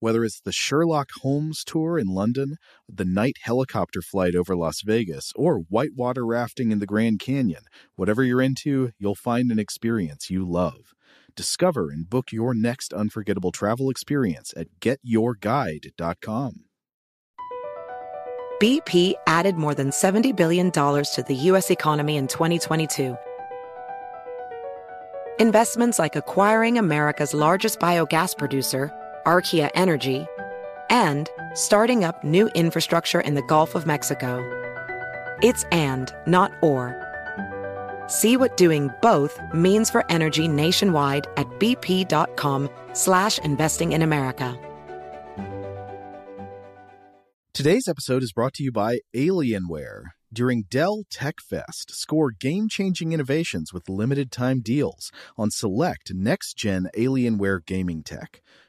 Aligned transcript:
Whether 0.00 0.24
it's 0.24 0.40
the 0.40 0.52
Sherlock 0.52 1.08
Holmes 1.22 1.64
tour 1.64 1.98
in 1.98 2.06
London, 2.06 2.56
the 2.88 3.04
night 3.04 3.36
helicopter 3.42 4.00
flight 4.00 4.36
over 4.36 4.56
Las 4.56 4.82
Vegas, 4.82 5.32
or 5.34 5.58
whitewater 5.68 6.24
rafting 6.24 6.70
in 6.70 6.78
the 6.78 6.86
Grand 6.86 7.18
Canyon, 7.18 7.62
whatever 7.96 8.22
you're 8.22 8.40
into, 8.40 8.92
you'll 8.98 9.16
find 9.16 9.50
an 9.50 9.58
experience 9.58 10.30
you 10.30 10.48
love. 10.48 10.94
Discover 11.34 11.90
and 11.90 12.08
book 12.08 12.30
your 12.30 12.54
next 12.54 12.92
unforgettable 12.92 13.52
travel 13.52 13.90
experience 13.90 14.54
at 14.56 14.68
getyourguide.com. 14.80 16.64
BP 18.60 19.14
added 19.28 19.54
more 19.54 19.74
than 19.74 19.90
$70 19.90 20.34
billion 20.34 20.72
to 20.72 21.24
the 21.26 21.34
U.S. 21.34 21.70
economy 21.70 22.16
in 22.16 22.26
2022. 22.26 23.16
Investments 25.38 26.00
like 26.00 26.16
acquiring 26.16 26.78
America's 26.78 27.32
largest 27.32 27.78
biogas 27.78 28.36
producer, 28.36 28.90
Archaea 29.28 29.70
Energy, 29.74 30.26
and 30.88 31.28
starting 31.52 32.02
up 32.02 32.24
new 32.24 32.48
infrastructure 32.54 33.20
in 33.20 33.34
the 33.34 33.42
Gulf 33.42 33.74
of 33.74 33.84
Mexico. 33.84 34.42
It's 35.42 35.64
and, 35.64 36.10
not 36.26 36.50
or. 36.62 36.96
See 38.06 38.38
what 38.38 38.56
doing 38.56 38.90
both 39.02 39.38
means 39.52 39.90
for 39.90 40.02
energy 40.10 40.48
nationwide 40.48 41.26
at 41.36 41.46
bp.com 41.60 42.70
slash 42.94 43.38
investing 43.40 43.92
in 43.92 44.00
America. 44.00 44.58
Today's 47.52 47.86
episode 47.86 48.22
is 48.22 48.32
brought 48.32 48.54
to 48.54 48.62
you 48.62 48.72
by 48.72 49.00
Alienware. 49.14 50.04
During 50.32 50.62
Dell 50.70 51.04
Tech 51.10 51.34
Fest, 51.40 51.90
score 51.90 52.30
game 52.30 52.68
changing 52.68 53.12
innovations 53.12 53.72
with 53.72 53.88
limited 53.88 54.30
time 54.30 54.60
deals 54.60 55.10
on 55.36 55.50
select 55.50 56.12
next 56.14 56.54
gen 56.56 56.88
Alienware 56.96 57.64
gaming 57.66 58.02
tech. 58.02 58.42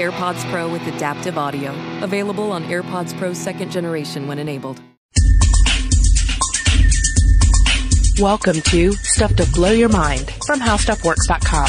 AirPods 0.00 0.48
Pro 0.50 0.66
with 0.72 0.86
adaptive 0.86 1.36
audio. 1.36 1.72
Available 2.02 2.50
on 2.52 2.64
AirPods 2.64 3.16
Pro 3.18 3.34
second 3.34 3.70
generation 3.70 4.26
when 4.26 4.38
enabled. 4.38 4.80
Welcome 8.18 8.60
to 8.62 8.92
Stuff 8.94 9.36
to 9.36 9.46
Blow 9.52 9.72
Your 9.72 9.90
Mind 9.90 10.30
from 10.46 10.58
HowStuffWorks.com. 10.60 11.68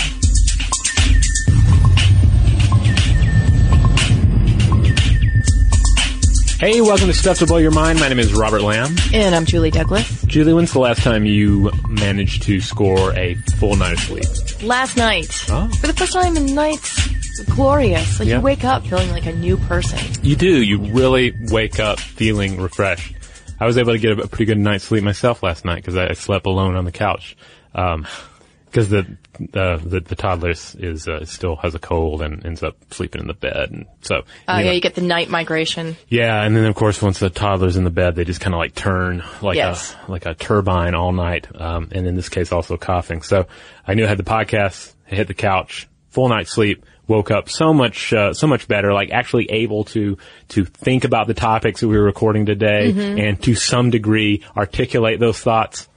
Hey, 6.59 6.79
welcome 6.79 7.07
to 7.07 7.13
Stuff 7.13 7.39
to 7.39 7.47
Blow 7.47 7.57
Your 7.57 7.71
Mind. 7.71 7.99
My 7.99 8.07
name 8.07 8.19
is 8.19 8.33
Robert 8.33 8.61
Lamb. 8.61 8.95
And 9.15 9.33
I'm 9.33 9.45
Julie 9.45 9.71
Douglas. 9.71 10.21
Julie, 10.27 10.53
when's 10.53 10.71
the 10.71 10.79
last 10.79 11.01
time 11.01 11.25
you 11.25 11.71
managed 11.87 12.43
to 12.43 12.61
score 12.61 13.17
a 13.17 13.33
full 13.57 13.75
night 13.75 13.93
of 13.93 13.99
sleep? 13.99 14.61
Last 14.61 14.95
night, 14.95 15.43
Oh. 15.49 15.67
for 15.79 15.87
the 15.87 15.93
first 15.93 16.13
time 16.13 16.37
in 16.37 16.53
nights, 16.53 17.09
glorious. 17.39 18.19
Like 18.19 18.27
Yeah. 18.29 18.35
you 18.37 18.41
wake 18.41 18.63
up 18.63 18.85
feeling 18.85 19.09
like 19.11 19.25
a 19.25 19.33
new 19.33 19.57
person. 19.57 19.99
You 20.23 20.35
do. 20.35 20.61
You 20.61 20.79
really 20.79 21.33
wake 21.49 21.79
up 21.79 21.99
feeling 21.99 22.59
refreshed. 22.59 23.15
I 23.59 23.65
was 23.65 23.77
able 23.77 23.93
to 23.93 23.99
get 23.99 24.19
a 24.19 24.27
pretty 24.27 24.45
good 24.45 24.57
night's 24.57 24.83
sleep 24.85 25.03
myself 25.03 25.43
last 25.43 25.65
night 25.65 25.75
because 25.77 25.95
I 25.95 26.13
slept 26.13 26.45
alone 26.47 26.75
on 26.75 26.85
the 26.85 26.91
couch. 26.91 27.35
Because 27.73 28.87
the, 28.89 29.05
the 29.37 29.81
the 29.83 29.99
the 29.99 30.15
toddler 30.15 30.51
is, 30.51 30.75
is 30.79 31.07
uh, 31.07 31.25
still 31.25 31.57
has 31.57 31.75
a 31.75 31.79
cold 31.79 32.21
and 32.21 32.45
ends 32.45 32.63
up 32.63 32.75
sleeping 32.91 33.19
in 33.21 33.27
the 33.27 33.33
bed, 33.33 33.69
and 33.69 33.85
so 34.01 34.15
Uh, 34.17 34.19
you 34.19 34.53
know, 34.53 34.59
yeah, 34.59 34.71
you 34.71 34.79
get 34.81 34.95
the 34.95 35.01
night 35.01 35.29
migration. 35.29 35.97
Yeah, 36.07 36.41
and 36.41 36.55
then 36.55 36.63
of 36.65 36.75
course 36.75 37.01
once 37.01 37.19
the 37.19 37.29
toddler's 37.29 37.75
in 37.75 37.83
the 37.83 37.89
bed, 37.89 38.15
they 38.15 38.23
just 38.23 38.39
kind 38.39 38.53
of 38.53 38.59
like 38.59 38.73
turn 38.73 39.23
like 39.41 39.57
Yes. 39.57 39.93
a 40.07 40.11
like 40.11 40.25
a 40.25 40.33
turbine 40.35 40.95
all 40.95 41.11
night, 41.11 41.47
um, 41.59 41.89
and 41.91 42.07
in 42.07 42.15
this 42.15 42.29
case 42.29 42.51
also 42.53 42.77
coughing. 42.77 43.21
So 43.23 43.45
I 43.85 43.93
knew 43.93 44.05
I 44.05 44.07
had 44.07 44.17
the 44.19 44.23
podcast, 44.23 44.93
I 45.11 45.15
hit 45.15 45.27
the 45.27 45.33
couch, 45.33 45.87
full 46.09 46.29
night 46.29 46.47
sleep, 46.47 46.85
woke 47.07 47.31
up 47.31 47.50
so 47.50 47.73
much 47.73 48.13
uh, 48.13 48.34
so 48.34 48.47
much 48.47 48.67
better, 48.67 48.94
like 48.94 49.12
actually 49.12 49.50
able 49.51 49.84
to 49.85 50.17
to 50.50 50.66
think 50.66 51.03
about 51.03 51.28
the 51.28 51.34
topics 51.34 51.81
that 51.81 51.88
we 51.88 51.97
were 51.97 52.03
recording 52.03 52.45
today, 52.45 52.91
Mm-hmm. 52.94 53.19
and 53.19 53.44
to 53.44 53.56
some 53.56 53.89
degree 53.89 54.44
articulate 54.56 55.19
those 55.19 55.40
thoughts. 55.40 55.88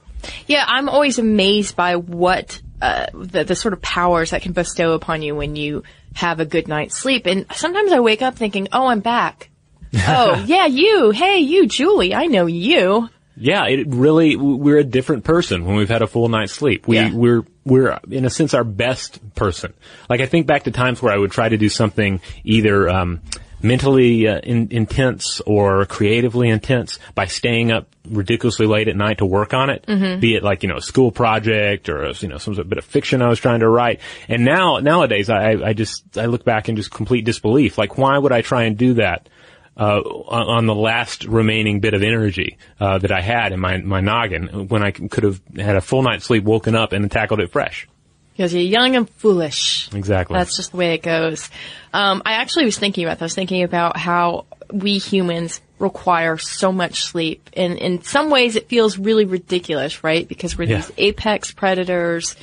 Yeah, 0.47 0.63
I'm 0.67 0.89
always 0.89 1.19
amazed 1.19 1.75
by 1.75 1.95
what 1.97 2.61
uh, 2.81 3.07
the 3.13 3.43
the 3.43 3.55
sort 3.55 3.73
of 3.73 3.81
powers 3.81 4.31
that 4.31 4.41
can 4.41 4.53
bestow 4.53 4.93
upon 4.93 5.21
you 5.21 5.35
when 5.35 5.55
you 5.55 5.83
have 6.13 6.39
a 6.39 6.45
good 6.45 6.67
night's 6.67 6.97
sleep. 6.97 7.25
And 7.27 7.45
sometimes 7.53 7.91
I 7.91 7.99
wake 7.99 8.21
up 8.21 8.35
thinking, 8.35 8.67
"Oh, 8.71 8.87
I'm 8.87 9.01
back." 9.01 9.49
oh, 10.07 10.43
yeah, 10.45 10.65
you. 10.65 11.11
Hey, 11.11 11.37
you, 11.39 11.67
Julie. 11.67 12.13
I 12.13 12.25
know 12.25 12.47
you. 12.47 13.09
Yeah, 13.37 13.65
it 13.67 13.87
really, 13.87 14.35
we're 14.35 14.77
a 14.79 14.83
different 14.83 15.23
person 15.23 15.63
when 15.65 15.75
we've 15.77 15.87
had 15.89 16.01
a 16.01 16.07
full 16.07 16.27
night's 16.27 16.51
sleep. 16.53 16.85
We, 16.87 16.97
Yeah. 16.97 17.13
we're, 17.13 17.43
we're, 17.65 17.99
in 18.09 18.25
a 18.25 18.29
sense, 18.29 18.53
our 18.53 18.63
best 18.63 19.19
person. 19.35 19.73
Like, 20.09 20.21
I 20.21 20.27
think 20.27 20.47
back 20.47 20.63
to 20.63 20.71
times 20.71 21.01
where 21.01 21.13
I 21.13 21.17
would 21.17 21.31
try 21.31 21.49
to 21.49 21.57
do 21.57 21.69
something 21.69 22.21
either, 22.43 22.87
um, 22.87 23.21
mentally 23.61 24.27
uh, 24.27 24.37
in, 24.39 24.67
intense 24.69 25.41
or 25.41 25.85
creatively 25.87 26.49
intense 26.49 26.99
by 27.15 27.25
staying 27.25 27.71
up 27.71 27.87
ridiculously 28.07 28.67
late 28.67 28.87
at 28.87 28.95
night 28.95 29.17
to 29.17 29.25
work 29.25 29.55
on 29.55 29.71
it, 29.71 29.83
be 30.19 30.35
it 30.35 30.43
like, 30.43 30.61
you 30.61 30.69
know, 30.69 30.77
a 30.77 30.81
school 30.81 31.11
project 31.11 31.89
or, 31.89 32.03
a, 32.03 32.13
you 32.13 32.27
know, 32.27 32.37
some 32.37 32.53
bit 32.53 32.77
of 32.77 32.85
fiction 32.85 33.23
I 33.23 33.29
was 33.29 33.39
trying 33.39 33.61
to 33.61 33.69
write. 33.69 34.01
And 34.27 34.45
now, 34.45 34.77
nowadays, 34.77 35.31
I, 35.31 35.53
I 35.53 35.73
just, 35.73 36.15
I 36.17 36.25
look 36.25 36.45
back 36.45 36.69
in 36.69 36.75
just 36.75 36.91
complete 36.91 37.25
disbelief. 37.25 37.79
Like, 37.79 37.97
why 37.97 38.15
would 38.15 38.31
I 38.31 38.41
try 38.41 38.65
and 38.65 38.77
do 38.77 38.95
that? 38.95 39.27
Uh, 39.77 39.99
on 40.01 40.65
the 40.65 40.75
last 40.75 41.25
remaining 41.25 41.79
bit 41.79 41.93
of 41.93 42.01
energy 42.01 42.57
uh, 42.79 42.97
that 42.99 43.11
I 43.11 43.21
had 43.21 43.51
in 43.51 43.59
my 43.59 43.77
my 43.77 44.01
noggin 44.01 44.67
when 44.67 44.83
I 44.83 44.91
could 44.91 45.23
have 45.23 45.41
had 45.55 45.75
a 45.75 45.81
full 45.81 46.01
night's 46.01 46.25
sleep, 46.25 46.43
woken 46.43 46.75
up, 46.75 46.93
and 46.93 47.09
tackled 47.11 47.39
it 47.39 47.51
fresh. 47.51 47.87
Because 48.31 48.53
you're 48.53 48.63
young 48.63 48.95
and 48.95 49.09
foolish. 49.09 49.89
Exactly. 49.93 50.37
That's 50.37 50.57
just 50.57 50.71
the 50.71 50.77
way 50.77 50.93
it 50.93 51.01
goes. 51.01 51.49
Um, 51.93 52.21
I 52.25 52.33
actually 52.33 52.65
was 52.65 52.77
thinking 52.77 53.05
about 53.05 53.17
this. 53.17 53.21
I 53.21 53.25
was 53.25 53.35
thinking 53.35 53.63
about 53.63 53.95
how 53.95 54.45
we 54.71 54.97
humans 54.97 55.61
require 55.79 56.37
so 56.37 56.71
much 56.71 57.03
sleep. 57.03 57.49
And 57.55 57.77
in 57.77 58.01
some 58.03 58.29
ways 58.29 58.55
it 58.55 58.69
feels 58.69 58.97
really 58.97 59.25
ridiculous, 59.25 60.03
right? 60.03 60.27
Because 60.27 60.57
we're 60.57 60.67
Yeah. 60.69 60.77
these 60.77 60.91
apex 60.97 61.51
predators. 61.51 62.35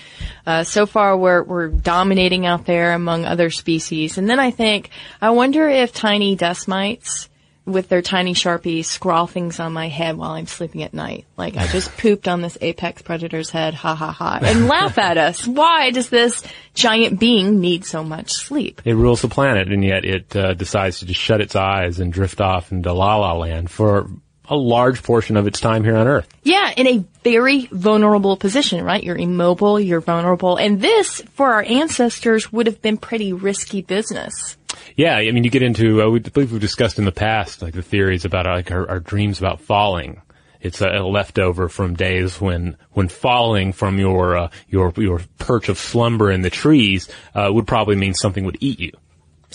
Uh, 0.47 0.65
so 0.65 0.87
far 0.87 1.17
we're, 1.17 1.43
we're 1.43 1.69
dominating 1.69 2.45
out 2.47 2.67
there 2.67 2.93
among 2.93 3.25
other 3.25 3.51
species. 3.51 4.19
And 4.19 4.29
then 4.29 4.39
I 4.39 4.51
think, 4.51 4.91
I 5.21 5.31
wonder 5.31 5.69
if 5.69 5.93
tiny 5.93 6.37
dust 6.37 6.69
mites 6.69 7.29
with 7.65 7.89
their 7.89 8.03
tiny 8.03 8.35
sharpie 8.35 8.85
scrawl 8.85 9.27
things 9.27 9.61
on 9.61 9.73
my 9.73 9.89
head 9.89 10.17
while 10.17 10.33
I'm 10.33 10.47
sleeping 10.47 10.83
at 10.83 10.95
night. 10.95 11.27
Like 11.37 11.57
I 11.57 11.67
just 11.67 11.97
pooped 11.99 12.29
on 12.29 12.43
this 12.43 12.59
apex 12.61 13.03
predator's 13.03 13.51
head, 13.51 13.75
ha 13.75 13.95
ha 13.95 14.11
ha, 14.11 14.41
and 14.43 14.67
laugh 14.67 14.99
at 14.99 15.19
us. 15.19 15.47
Why 15.47 15.91
does 15.91 16.09
this 16.09 16.43
giant 16.75 17.21
being 17.21 17.61
need 17.61 17.85
so 17.85 18.03
much 18.03 18.33
sleep? 18.33 18.83
it 18.85 18.95
rules 18.95 19.23
the 19.23 19.29
planet, 19.29 19.69
and 19.69 19.85
yet 19.85 20.05
it 20.05 20.35
uh, 20.35 20.55
decides 20.55 21.01
to 21.01 21.07
just 21.07 21.21
shut 21.21 21.41
its 21.41 21.55
eyes 21.57 22.01
and 22.01 22.13
drift 22.13 22.41
off 22.41 22.73
into 22.73 22.93
la 22.93 23.17
la 23.17 23.35
land 23.35 23.71
for 23.71 24.09
a 24.49 24.57
large 24.57 25.03
portion 25.03 25.37
of 25.37 25.47
its 25.47 25.61
time 25.61 25.85
here 25.85 25.97
on 25.97 26.07
Earth. 26.07 26.29
Yeah, 26.43 26.73
in 26.77 26.87
a 26.87 27.05
very 27.23 27.67
vulnerable 27.67 28.37
position, 28.37 28.85
right? 28.85 29.03
You're 29.03 29.17
immobile, 29.17 29.79
you're 29.79 30.01
vulnerable, 30.01 30.57
and 30.57 30.81
this, 30.81 31.23
for 31.35 31.55
our 31.55 31.63
ancestors, 31.63 32.53
would 32.53 32.67
have 32.67 32.83
been 32.83 32.97
pretty 32.97 33.33
risky 33.33 33.83
business. 33.83 34.57
Yeah, 34.97 35.17
I 35.17 35.31
mean, 35.31 35.45
you 35.45 35.51
get 35.51 35.63
into, 35.63 36.03
uh, 36.03 36.09
we 36.09 36.19
believe 36.21 36.53
we've 36.53 36.61
discussed 36.61 36.99
in 36.99 37.05
the 37.05 37.13
past, 37.13 37.63
like 37.63 37.75
the 37.75 37.83
theories 37.83 38.25
about 38.25 38.47
like 38.47 38.71
our, 38.71 38.89
our 38.89 39.01
dreams 39.01 39.39
about 39.39 39.61
falling. 39.61 40.21
It's 40.61 40.81
a, 40.81 40.89
a, 40.89 41.03
leftover 41.07 41.69
from 41.69 41.95
days 41.95 42.41
when, 42.41 42.77
when 42.93 43.09
falling 43.09 43.73
from 43.73 43.99
your, 43.99 44.37
uh, 44.37 44.51
your, 44.69 44.93
your 44.97 45.21
perch 45.39 45.69
of 45.69 45.79
slumber 45.79 46.31
in 46.31 46.43
the 46.43 46.51
trees, 46.51 47.09
uh, 47.35 47.51
would 47.53 47.67
probably 47.67 47.97
mean 47.97 48.15
something 48.15 48.45
would 48.45 48.59
eat 48.61 48.79
you. 48.79 48.93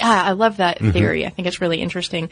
Ah, 0.02 0.26
I 0.28 0.32
love 0.32 0.58
that 0.58 0.78
Mm-hmm. 0.78 0.92
theory. 0.92 1.26
I 1.26 1.30
think 1.30 1.48
it's 1.48 1.62
really 1.62 1.82
interesting. 1.82 2.30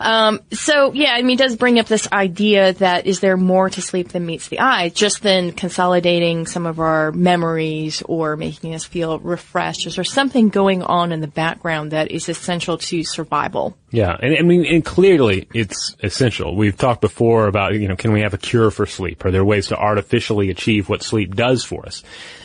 Um, 0.00 0.40
so 0.52 0.92
yeah, 0.92 1.12
I 1.12 1.22
mean, 1.22 1.38
it 1.38 1.42
does 1.42 1.56
bring 1.56 1.78
up 1.78 1.86
this 1.86 2.06
idea 2.12 2.72
that 2.74 3.06
is 3.06 3.20
there 3.20 3.36
more 3.36 3.70
to 3.70 3.80
sleep 3.82 4.08
than 4.10 4.26
meets 4.26 4.48
the 4.48 4.60
eye, 4.60 4.90
just 4.90 5.22
than 5.22 5.52
consolidating 5.52 6.46
some 6.46 6.66
of 6.66 6.80
our 6.80 7.10
memories 7.12 8.02
or 8.02 8.36
making 8.36 8.74
us 8.74 8.84
feel 8.84 9.18
refreshed. 9.20 9.86
Is 9.86 9.94
there 9.94 10.04
something 10.04 10.48
going 10.50 10.82
on 10.82 11.12
in 11.12 11.20
the 11.20 11.26
background 11.28 11.92
that 11.92 12.10
is 12.10 12.28
essential 12.28 12.78
to 12.78 13.02
survival? 13.04 13.76
Yeah, 13.90 14.14
and 14.20 14.36
I 14.38 14.42
mean, 14.42 14.66
and 14.66 14.84
clearly 14.84 15.48
it's 15.54 15.96
essential. 16.02 16.54
We've 16.54 16.76
talked 16.76 17.00
before 17.00 17.46
about, 17.46 17.74
you 17.74 17.88
know, 17.88 17.96
can 17.96 18.12
we 18.12 18.20
have 18.20 18.34
a 18.34 18.38
cure 18.38 18.70
for 18.70 18.84
sleep? 18.86 19.24
Are 19.24 19.30
there 19.30 19.44
ways 19.44 19.68
to 19.68 19.76
artificially 19.78 20.50
achieve 20.50 20.88
what 20.88 21.02
sleep 21.02 21.34
does 21.34 21.64
for 21.64 21.86
us? 21.86 22.02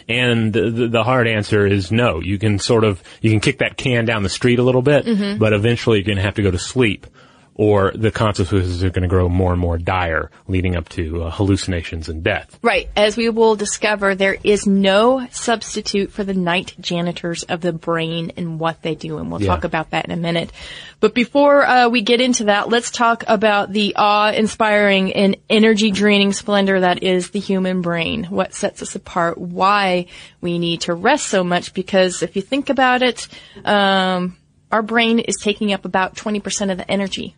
And 0.07 0.53
the, 0.53 0.87
the 0.89 1.03
hard 1.03 1.27
answer 1.27 1.65
is 1.65 1.91
no. 1.91 2.19
You 2.19 2.37
can 2.37 2.59
sort 2.59 2.83
of, 2.83 3.01
you 3.21 3.31
can 3.31 3.39
kick 3.39 3.59
that 3.59 3.77
can 3.77 4.05
down 4.05 4.23
the 4.23 4.29
street 4.29 4.59
a 4.59 4.63
little 4.63 4.81
bit, 4.81 5.05
mm-hmm. 5.05 5.39
but 5.39 5.53
eventually 5.53 5.97
you're 5.97 6.05
going 6.05 6.17
to 6.17 6.23
have 6.23 6.35
to 6.35 6.43
go 6.43 6.51
to 6.51 6.59
sleep 6.59 7.07
or 7.55 7.91
the 7.93 8.11
consequences 8.11 8.83
are 8.83 8.89
going 8.89 9.03
to 9.03 9.07
grow 9.07 9.29
more 9.29 9.51
and 9.51 9.61
more 9.61 9.77
dire, 9.77 10.31
leading 10.47 10.75
up 10.75 10.89
to 10.89 11.23
uh, 11.23 11.29
hallucinations 11.29 12.09
and 12.09 12.23
death. 12.23 12.57
Right. 12.63 12.89
As 12.95 13.15
we 13.15 13.29
will 13.29 13.55
discover, 13.55 14.15
there 14.15 14.37
is 14.43 14.65
no 14.65 15.27
substitute 15.31 16.11
for 16.11 16.23
the 16.23 16.33
night 16.33 16.73
janitors 16.79 17.43
of 17.43 17.61
the 17.61 17.71
brain 17.71 18.31
and 18.37 18.59
what 18.59 18.81
they 18.81 18.95
do, 18.95 19.17
and 19.19 19.29
we'll 19.29 19.41
Yeah. 19.41 19.47
talk 19.47 19.63
about 19.65 19.91
that 19.91 20.05
in 20.05 20.11
a 20.11 20.15
minute. 20.15 20.51
But 20.99 21.13
before 21.13 21.63
uh, 21.65 21.89
we 21.89 22.01
get 22.01 22.21
into 22.21 22.45
that, 22.45 22.69
let's 22.69 22.89
talk 22.89 23.23
about 23.27 23.71
the 23.71 23.95
awe-inspiring 23.97 25.13
and 25.13 25.37
energy-draining 25.49 26.33
splendor 26.33 26.79
that 26.79 27.03
is 27.03 27.29
the 27.29 27.39
human 27.39 27.81
brain. 27.81 28.23
What 28.25 28.53
sets 28.55 28.81
us 28.81 28.95
apart? 28.95 29.37
Why 29.37 30.07
we 30.41 30.57
need 30.57 30.81
to 30.81 30.93
rest 30.95 31.27
so 31.27 31.43
much? 31.43 31.73
Because 31.73 32.23
if 32.23 32.35
you 32.35 32.41
think 32.41 32.69
about 32.69 33.03
it, 33.03 33.27
um, 33.63 34.37
our 34.71 34.81
brain 34.81 35.19
is 35.19 35.35
taking 35.39 35.71
up 35.71 35.85
about 35.85 36.15
20% 36.15 36.71
of 36.71 36.77
the 36.77 36.89
energy. 36.89 37.35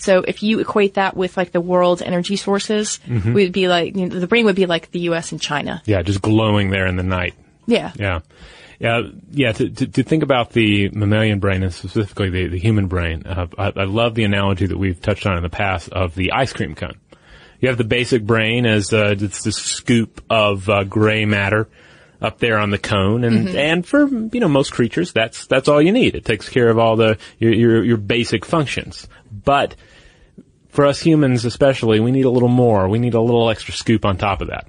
So 0.00 0.20
if 0.20 0.42
you 0.42 0.60
equate 0.60 0.94
that 0.94 1.16
with 1.16 1.36
like 1.36 1.52
the 1.52 1.60
world's 1.60 2.02
energy 2.02 2.36
sources, 2.36 2.98
we'd 3.06 3.52
be 3.52 3.68
like, 3.68 3.94
you 3.94 4.08
know, 4.08 4.18
the 4.18 4.26
brain 4.26 4.46
would 4.46 4.56
be 4.56 4.66
like 4.66 4.90
the 4.90 5.00
U.S. 5.00 5.30
and 5.30 5.40
China. 5.40 5.82
Yeah, 5.84 6.02
just 6.02 6.22
glowing 6.22 6.70
there 6.70 6.86
in 6.86 6.96
the 6.96 7.02
night. 7.02 7.34
Yeah. 7.66 7.92
Yeah. 7.96 8.20
Yeah, 8.78 9.02
yeah. 9.30 9.52
To, 9.52 9.68
to, 9.68 9.86
to 9.86 10.02
think 10.02 10.22
about 10.22 10.52
the 10.52 10.88
mammalian 10.88 11.38
brain 11.38 11.62
and 11.62 11.72
specifically 11.72 12.30
the, 12.30 12.48
the 12.48 12.58
human 12.58 12.86
brain, 12.86 13.26
uh, 13.26 13.46
I, 13.58 13.72
I 13.76 13.84
love 13.84 14.14
the 14.14 14.24
analogy 14.24 14.66
that 14.66 14.78
we've 14.78 15.00
touched 15.00 15.26
on 15.26 15.36
in 15.36 15.42
the 15.42 15.50
past 15.50 15.90
of 15.90 16.14
the 16.14 16.32
ice 16.32 16.54
cream 16.54 16.74
cone. 16.74 16.98
You 17.60 17.68
have 17.68 17.76
the 17.76 17.84
basic 17.84 18.24
brain 18.24 18.64
as 18.64 18.94
uh, 18.94 19.16
it's 19.18 19.42
this 19.42 19.56
scoop 19.56 20.24
of 20.30 20.66
uh, 20.70 20.84
gray 20.84 21.26
matter 21.26 21.68
up 22.22 22.38
there 22.38 22.58
on 22.58 22.70
the 22.70 22.78
cone, 22.78 23.24
and 23.24 23.48
and 23.50 23.86
for 23.86 24.06
you 24.06 24.40
know 24.40 24.48
most 24.48 24.72
creatures, 24.72 25.12
that's 25.12 25.46
that's 25.46 25.68
all 25.68 25.80
you 25.80 25.92
need. 25.92 26.14
It 26.14 26.24
takes 26.24 26.48
care 26.48 26.68
of 26.68 26.78
all 26.78 26.96
the 26.96 27.18
your 27.38 27.52
your, 27.52 27.84
your 27.84 27.96
basic 27.96 28.46
functions, 28.46 29.08
but 29.30 29.74
for 30.70 30.86
us 30.86 31.00
humans 31.00 31.44
especially, 31.44 32.00
we 32.00 32.10
need 32.10 32.24
a 32.24 32.30
little 32.30 32.48
more. 32.48 32.88
We 32.88 32.98
need 32.98 33.14
a 33.14 33.20
little 33.20 33.50
extra 33.50 33.74
scoop 33.74 34.04
on 34.04 34.16
top 34.16 34.40
of 34.40 34.48
that. 34.48 34.66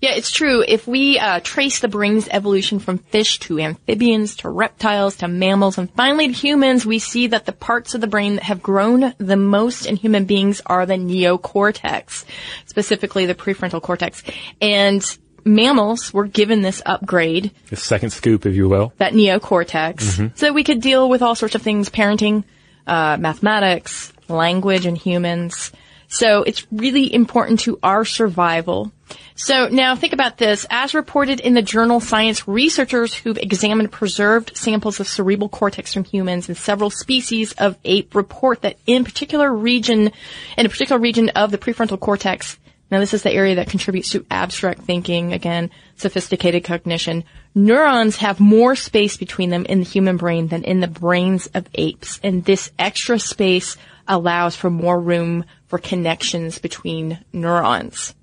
Yeah, 0.00 0.10
it's 0.14 0.30
true. 0.30 0.64
If 0.66 0.86
we 0.86 1.18
uh, 1.18 1.40
trace 1.42 1.80
the 1.80 1.88
brain's 1.88 2.28
evolution 2.28 2.78
from 2.78 2.98
fish 2.98 3.38
to 3.40 3.58
amphibians 3.58 4.36
to 4.36 4.48
reptiles 4.48 5.16
to 5.16 5.28
mammals 5.28 5.76
and 5.78 5.90
finally 5.94 6.28
to 6.28 6.32
humans, 6.32 6.86
we 6.86 6.98
see 7.00 7.28
that 7.28 7.46
the 7.46 7.52
parts 7.52 7.94
of 7.94 8.00
the 8.00 8.06
brain 8.06 8.36
that 8.36 8.44
have 8.44 8.62
grown 8.62 9.12
the 9.18 9.36
most 9.36 9.86
in 9.86 9.96
human 9.96 10.24
beings 10.24 10.60
are 10.66 10.86
the 10.86 10.94
neocortex, 10.94 12.24
specifically 12.66 13.26
the 13.26 13.34
prefrontal 13.34 13.82
cortex. 13.82 14.22
And 14.60 15.04
mammals 15.44 16.12
were 16.12 16.26
given 16.26 16.62
this 16.62 16.80
upgrade 16.86 17.50
The 17.70 17.76
second 17.76 18.10
scoop, 18.10 18.46
if 18.46 18.54
you 18.54 18.68
will. 18.68 18.92
that 18.98 19.14
neocortex, 19.14 20.36
so 20.36 20.46
that 20.46 20.54
we 20.54 20.62
could 20.64 20.80
deal 20.80 21.08
with 21.08 21.22
all 21.22 21.34
sorts 21.34 21.54
of 21.56 21.62
things, 21.62 21.90
parenting, 21.90 22.44
uh, 22.86 23.16
mathematics, 23.18 24.11
language 24.28 24.86
and 24.86 24.96
humans. 24.96 25.72
So 26.08 26.42
it's 26.42 26.66
really 26.70 27.12
important 27.12 27.60
to 27.60 27.78
our 27.82 28.04
survival. 28.04 28.92
So 29.34 29.68
now 29.68 29.96
think 29.96 30.12
about 30.12 30.36
this. 30.36 30.66
As 30.68 30.94
reported 30.94 31.40
in 31.40 31.54
the 31.54 31.62
journal 31.62 32.00
Science, 32.00 32.46
researchers 32.46 33.14
who've 33.14 33.38
examined 33.38 33.90
preserved 33.90 34.54
samples 34.54 35.00
of 35.00 35.08
cerebral 35.08 35.48
cortex 35.48 35.94
from 35.94 36.04
humans 36.04 36.48
and 36.48 36.56
several 36.56 36.90
species 36.90 37.52
of 37.52 37.78
ape 37.84 38.14
report 38.14 38.60
that 38.60 38.76
in 38.86 39.04
particular 39.04 39.50
region, 39.50 40.12
in 40.58 40.66
a 40.66 40.68
particular 40.68 41.00
region 41.00 41.30
of 41.30 41.50
the 41.50 41.58
prefrontal 41.58 41.98
cortex, 41.98 42.58
now 42.90 43.00
this 43.00 43.14
is 43.14 43.22
the 43.22 43.32
area 43.32 43.54
that 43.54 43.70
contributes 43.70 44.10
to 44.10 44.26
abstract 44.30 44.82
thinking, 44.82 45.32
again, 45.32 45.70
sophisticated 45.96 46.62
cognition. 46.62 47.24
Neurons 47.54 48.16
have 48.16 48.38
more 48.38 48.76
space 48.76 49.16
between 49.16 49.48
them 49.48 49.64
in 49.64 49.78
the 49.78 49.86
human 49.86 50.18
brain 50.18 50.48
than 50.48 50.62
in 50.62 50.80
the 50.80 50.88
brains 50.88 51.46
of 51.54 51.66
apes. 51.74 52.20
And 52.22 52.44
this 52.44 52.70
extra 52.78 53.18
space 53.18 53.78
allows 54.06 54.56
for 54.56 54.70
more 54.70 55.00
room 55.00 55.44
for 55.66 55.78
connections 55.78 56.58
between 56.58 57.18
neurons. 57.32 58.14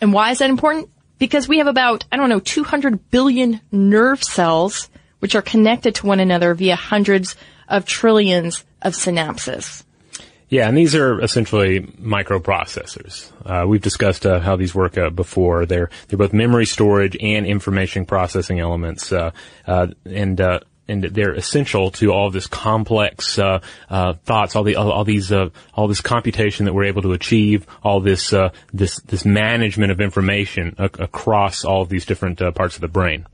And 0.00 0.12
why 0.12 0.30
is 0.30 0.38
that 0.38 0.50
important? 0.50 0.90
Because 1.18 1.48
we 1.48 1.58
have 1.58 1.66
about, 1.66 2.04
I 2.12 2.16
don't 2.16 2.28
know, 2.28 2.40
200 2.40 3.10
billion 3.10 3.60
nerve 3.72 4.22
cells 4.22 4.88
which 5.18 5.34
are 5.34 5.42
connected 5.42 5.96
to 5.96 6.06
one 6.06 6.20
another 6.20 6.54
via 6.54 6.76
hundreds 6.76 7.36
of 7.68 7.84
trillions 7.84 8.64
of 8.82 8.94
synapses. 8.94 9.84
Yeah, 10.48 10.66
and 10.66 10.78
these 10.78 10.94
are 10.94 11.20
essentially 11.20 11.80
microprocessors. 11.80 13.30
Uh, 13.44 13.66
we've 13.66 13.82
discussed 13.82 14.24
uh, 14.24 14.40
how 14.40 14.56
these 14.56 14.74
work 14.74 14.96
uh, 14.96 15.10
before. 15.10 15.66
They're 15.66 15.90
they're 16.06 16.18
both 16.18 16.32
memory 16.32 16.64
storage 16.64 17.16
and 17.20 17.44
information 17.44 18.06
processing 18.06 18.58
elements, 18.58 19.12
uh, 19.12 19.32
uh, 19.66 19.88
and 20.88 20.98
and 21.04 21.14
they're 21.14 21.34
essential 21.34 21.90
to 21.92 22.12
all 22.12 22.30
this 22.30 22.46
complex 22.46 23.38
uh, 23.38 23.60
uh, 23.90 24.14
thoughts, 24.24 24.56
all 24.56 24.64
the 24.64 24.76
all, 24.76 24.90
all 24.90 25.04
these 25.04 25.30
uh, 25.30 25.50
all 25.74 25.88
this 25.88 26.00
computation 26.00 26.66
that 26.66 26.72
we're 26.72 26.84
able 26.84 27.02
to 27.02 27.12
achieve, 27.12 27.66
all 27.82 28.00
this 28.00 28.32
uh, 28.32 28.50
this 28.72 29.00
this 29.02 29.24
management 29.24 29.92
of 29.92 30.00
information 30.00 30.74
ac- 30.78 30.94
across 30.98 31.64
all 31.64 31.84
these 31.84 32.06
different 32.06 32.40
uh, 32.40 32.50
parts 32.52 32.74
of 32.74 32.80
the 32.80 32.88
brain. 32.88 33.26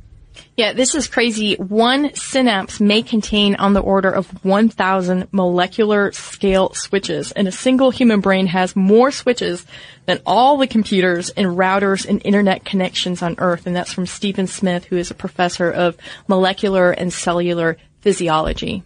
Yeah, 0.56 0.72
this 0.72 0.94
is 0.94 1.08
crazy. 1.08 1.56
One 1.56 2.14
synapse 2.14 2.80
may 2.80 3.02
contain 3.02 3.56
on 3.56 3.72
the 3.72 3.80
order 3.80 4.10
of 4.10 4.26
1,000 4.44 5.28
molecular 5.32 6.12
scale 6.12 6.72
switches, 6.74 7.32
and 7.32 7.48
a 7.48 7.52
single 7.52 7.90
human 7.90 8.20
brain 8.20 8.46
has 8.46 8.76
more 8.76 9.10
switches 9.10 9.66
than 10.06 10.20
all 10.26 10.56
the 10.56 10.66
computers 10.66 11.30
and 11.30 11.46
routers 11.56 12.06
and 12.08 12.20
internet 12.24 12.64
connections 12.64 13.22
on 13.22 13.36
Earth. 13.38 13.66
And 13.66 13.74
that's 13.74 13.92
from 13.92 14.06
Stephen 14.06 14.46
Smith, 14.46 14.84
who 14.84 14.96
is 14.96 15.10
a 15.10 15.14
professor 15.14 15.70
of 15.70 15.96
molecular 16.28 16.90
and 16.90 17.12
cellular 17.12 17.76
physiology. 18.00 18.82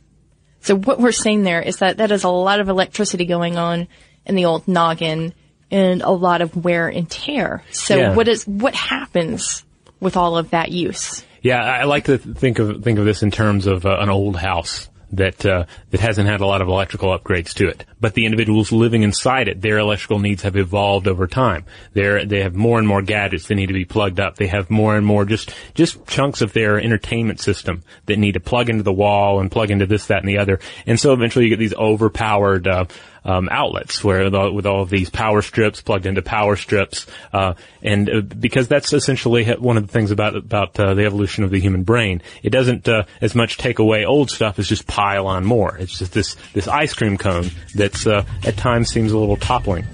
So 0.60 0.76
what 0.76 1.00
we're 1.00 1.12
saying 1.12 1.42
there 1.42 1.60
is 1.62 1.78
that 1.78 1.98
that 1.98 2.10
is 2.10 2.24
a 2.24 2.28
lot 2.28 2.60
of 2.60 2.68
electricity 2.68 3.26
going 3.26 3.56
on 3.56 3.88
in 4.26 4.34
the 4.34 4.44
old 4.46 4.66
noggin 4.68 5.34
and 5.70 6.02
a 6.02 6.10
lot 6.10 6.40
of 6.40 6.64
wear 6.64 6.88
and 6.88 7.08
tear. 7.10 7.62
So 7.72 7.96
Yeah. 7.96 8.14
what 8.14 8.28
is, 8.28 8.46
what 8.46 8.74
happens 8.74 9.64
with 10.00 10.16
all 10.16 10.38
of 10.38 10.50
that 10.50 10.70
use? 10.70 11.24
Yeah, 11.42 11.62
I 11.62 11.84
like 11.84 12.04
to 12.04 12.18
think 12.18 12.58
of 12.58 12.82
think 12.82 12.98
of 12.98 13.04
this 13.04 13.22
in 13.22 13.30
terms 13.30 13.66
of 13.66 13.86
uh, 13.86 13.96
an 14.00 14.08
old 14.08 14.36
house 14.36 14.88
that 15.12 15.44
uh, 15.46 15.64
that 15.90 16.00
hasn't 16.00 16.28
had 16.28 16.40
a 16.40 16.46
lot 16.46 16.60
of 16.60 16.68
electrical 16.68 17.16
upgrades 17.16 17.54
to 17.54 17.68
it, 17.68 17.84
but 18.00 18.14
the 18.14 18.26
individuals 18.26 18.72
living 18.72 19.02
inside 19.02 19.48
it, 19.48 19.60
their 19.60 19.78
electrical 19.78 20.18
needs 20.18 20.42
have 20.42 20.56
evolved 20.56 21.08
over 21.08 21.26
time. 21.26 21.64
They 21.94 22.24
they 22.24 22.42
have 22.42 22.54
more 22.54 22.78
and 22.78 22.86
more 22.86 23.02
gadgets 23.02 23.46
that 23.48 23.54
need 23.54 23.66
to 23.68 23.72
be 23.72 23.84
plugged 23.84 24.20
up. 24.20 24.36
They 24.36 24.48
have 24.48 24.70
more 24.70 24.96
and 24.96 25.06
more 25.06 25.24
just 25.24 25.52
just 25.74 26.06
chunks 26.06 26.42
of 26.42 26.52
their 26.52 26.78
entertainment 26.78 27.40
system 27.40 27.82
that 28.06 28.18
need 28.18 28.32
to 28.32 28.40
plug 28.40 28.68
into 28.68 28.82
the 28.82 28.92
wall 28.92 29.40
and 29.40 29.50
plug 29.50 29.70
into 29.70 29.86
this, 29.86 30.06
that, 30.06 30.20
and 30.20 30.28
the 30.28 30.38
other. 30.38 30.60
And 30.86 31.00
so 31.00 31.12
eventually 31.12 31.44
you 31.44 31.50
get 31.50 31.58
these 31.58 31.74
overpowered. 31.74 32.66
Uh, 32.66 32.84
um, 33.28 33.48
outlets 33.50 34.02
where 34.02 34.30
the, 34.30 34.50
with 34.50 34.64
all 34.64 34.80
of 34.80 34.88
these 34.88 35.10
power 35.10 35.42
strips 35.42 35.82
plugged 35.82 36.06
into 36.06 36.22
power 36.22 36.56
strips, 36.56 37.06
uh, 37.34 37.52
and 37.82 38.08
uh, 38.08 38.20
because 38.22 38.68
that's 38.68 38.94
essentially 38.94 39.44
one 39.52 39.76
of 39.76 39.86
the 39.86 39.92
things 39.92 40.10
about 40.10 40.34
about 40.34 40.80
uh, 40.80 40.94
the 40.94 41.04
evolution 41.04 41.44
of 41.44 41.50
the 41.50 41.60
human 41.60 41.82
brain. 41.82 42.22
It 42.42 42.50
doesn't 42.50 42.88
uh, 42.88 43.04
as 43.20 43.34
much 43.34 43.58
take 43.58 43.80
away 43.80 44.06
old 44.06 44.30
stuff 44.30 44.58
as 44.58 44.66
just 44.66 44.86
pile 44.86 45.26
on 45.26 45.44
more. 45.44 45.76
It's 45.76 45.98
just 45.98 46.12
this 46.12 46.36
this 46.54 46.66
ice 46.66 46.94
cream 46.94 47.18
cone 47.18 47.50
that's 47.74 48.06
uh, 48.06 48.24
at 48.44 48.56
times 48.56 48.88
seems 48.88 49.12
a 49.12 49.18
little 49.18 49.36
toppling. 49.36 49.84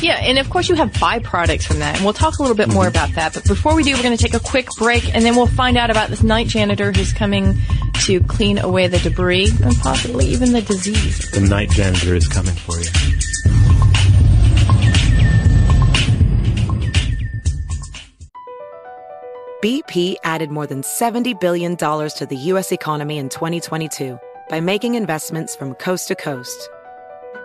Yeah, 0.00 0.16
and 0.16 0.38
of 0.38 0.48
course 0.48 0.68
you 0.68 0.74
have 0.76 0.92
byproducts 0.92 1.64
from 1.64 1.80
that, 1.80 1.96
and 1.96 2.04
we'll 2.04 2.14
talk 2.14 2.38
a 2.38 2.42
little 2.42 2.56
bit 2.56 2.68
more 2.68 2.84
mm-hmm. 2.84 2.90
about 2.90 3.14
that. 3.14 3.34
But 3.34 3.46
before 3.46 3.74
we 3.74 3.82
do, 3.82 3.94
we're 3.94 4.02
going 4.02 4.16
to 4.16 4.22
take 4.22 4.34
a 4.34 4.40
quick 4.40 4.68
break, 4.78 5.14
and 5.14 5.24
then 5.24 5.36
we'll 5.36 5.46
find 5.46 5.76
out 5.76 5.90
about 5.90 6.08
this 6.08 6.22
night 6.22 6.46
janitor 6.46 6.92
who's 6.92 7.12
coming 7.12 7.54
to 8.04 8.20
clean 8.22 8.58
away 8.58 8.88
the 8.88 8.98
debris 8.98 9.50
and 9.62 9.76
possibly 9.76 10.26
even 10.26 10.52
the 10.52 10.62
disease. 10.62 11.30
The 11.32 11.40
night 11.40 11.70
janitor 11.70 12.14
is 12.14 12.26
coming 12.28 12.54
for 12.54 12.78
you. 12.78 12.88
BP 19.62 20.16
added 20.24 20.50
more 20.50 20.66
than 20.66 20.80
$70 20.80 21.38
billion 21.38 21.76
to 21.76 22.26
the 22.26 22.36
U.S. 22.36 22.72
economy 22.72 23.18
in 23.18 23.28
2022 23.28 24.18
by 24.48 24.60
making 24.60 24.94
investments 24.94 25.54
from 25.54 25.74
coast 25.74 26.08
to 26.08 26.14
coast. 26.14 26.70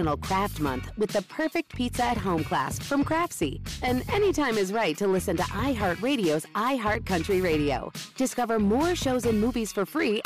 National 0.00 0.16
Craft 0.16 0.60
Month 0.60 0.90
with 0.96 1.10
the 1.10 1.20
perfect 1.22 1.74
pizza 1.76 2.02
at 2.04 2.16
home 2.16 2.42
class 2.42 2.78
from 2.78 3.04
Craftsy. 3.04 3.60
And 3.82 4.02
anytime 4.10 4.56
is 4.56 4.72
right 4.72 4.96
to 4.96 5.06
listen 5.06 5.36
to 5.36 5.42
iHeartRadio's 5.42 6.46
iHeartCountry 6.54 7.42
Radio. 7.42 7.92
Discover 8.16 8.60
more 8.60 8.94
shows 8.94 9.26
and 9.26 9.38
movies 9.38 9.72
for 9.72 9.84
free. 9.84 10.22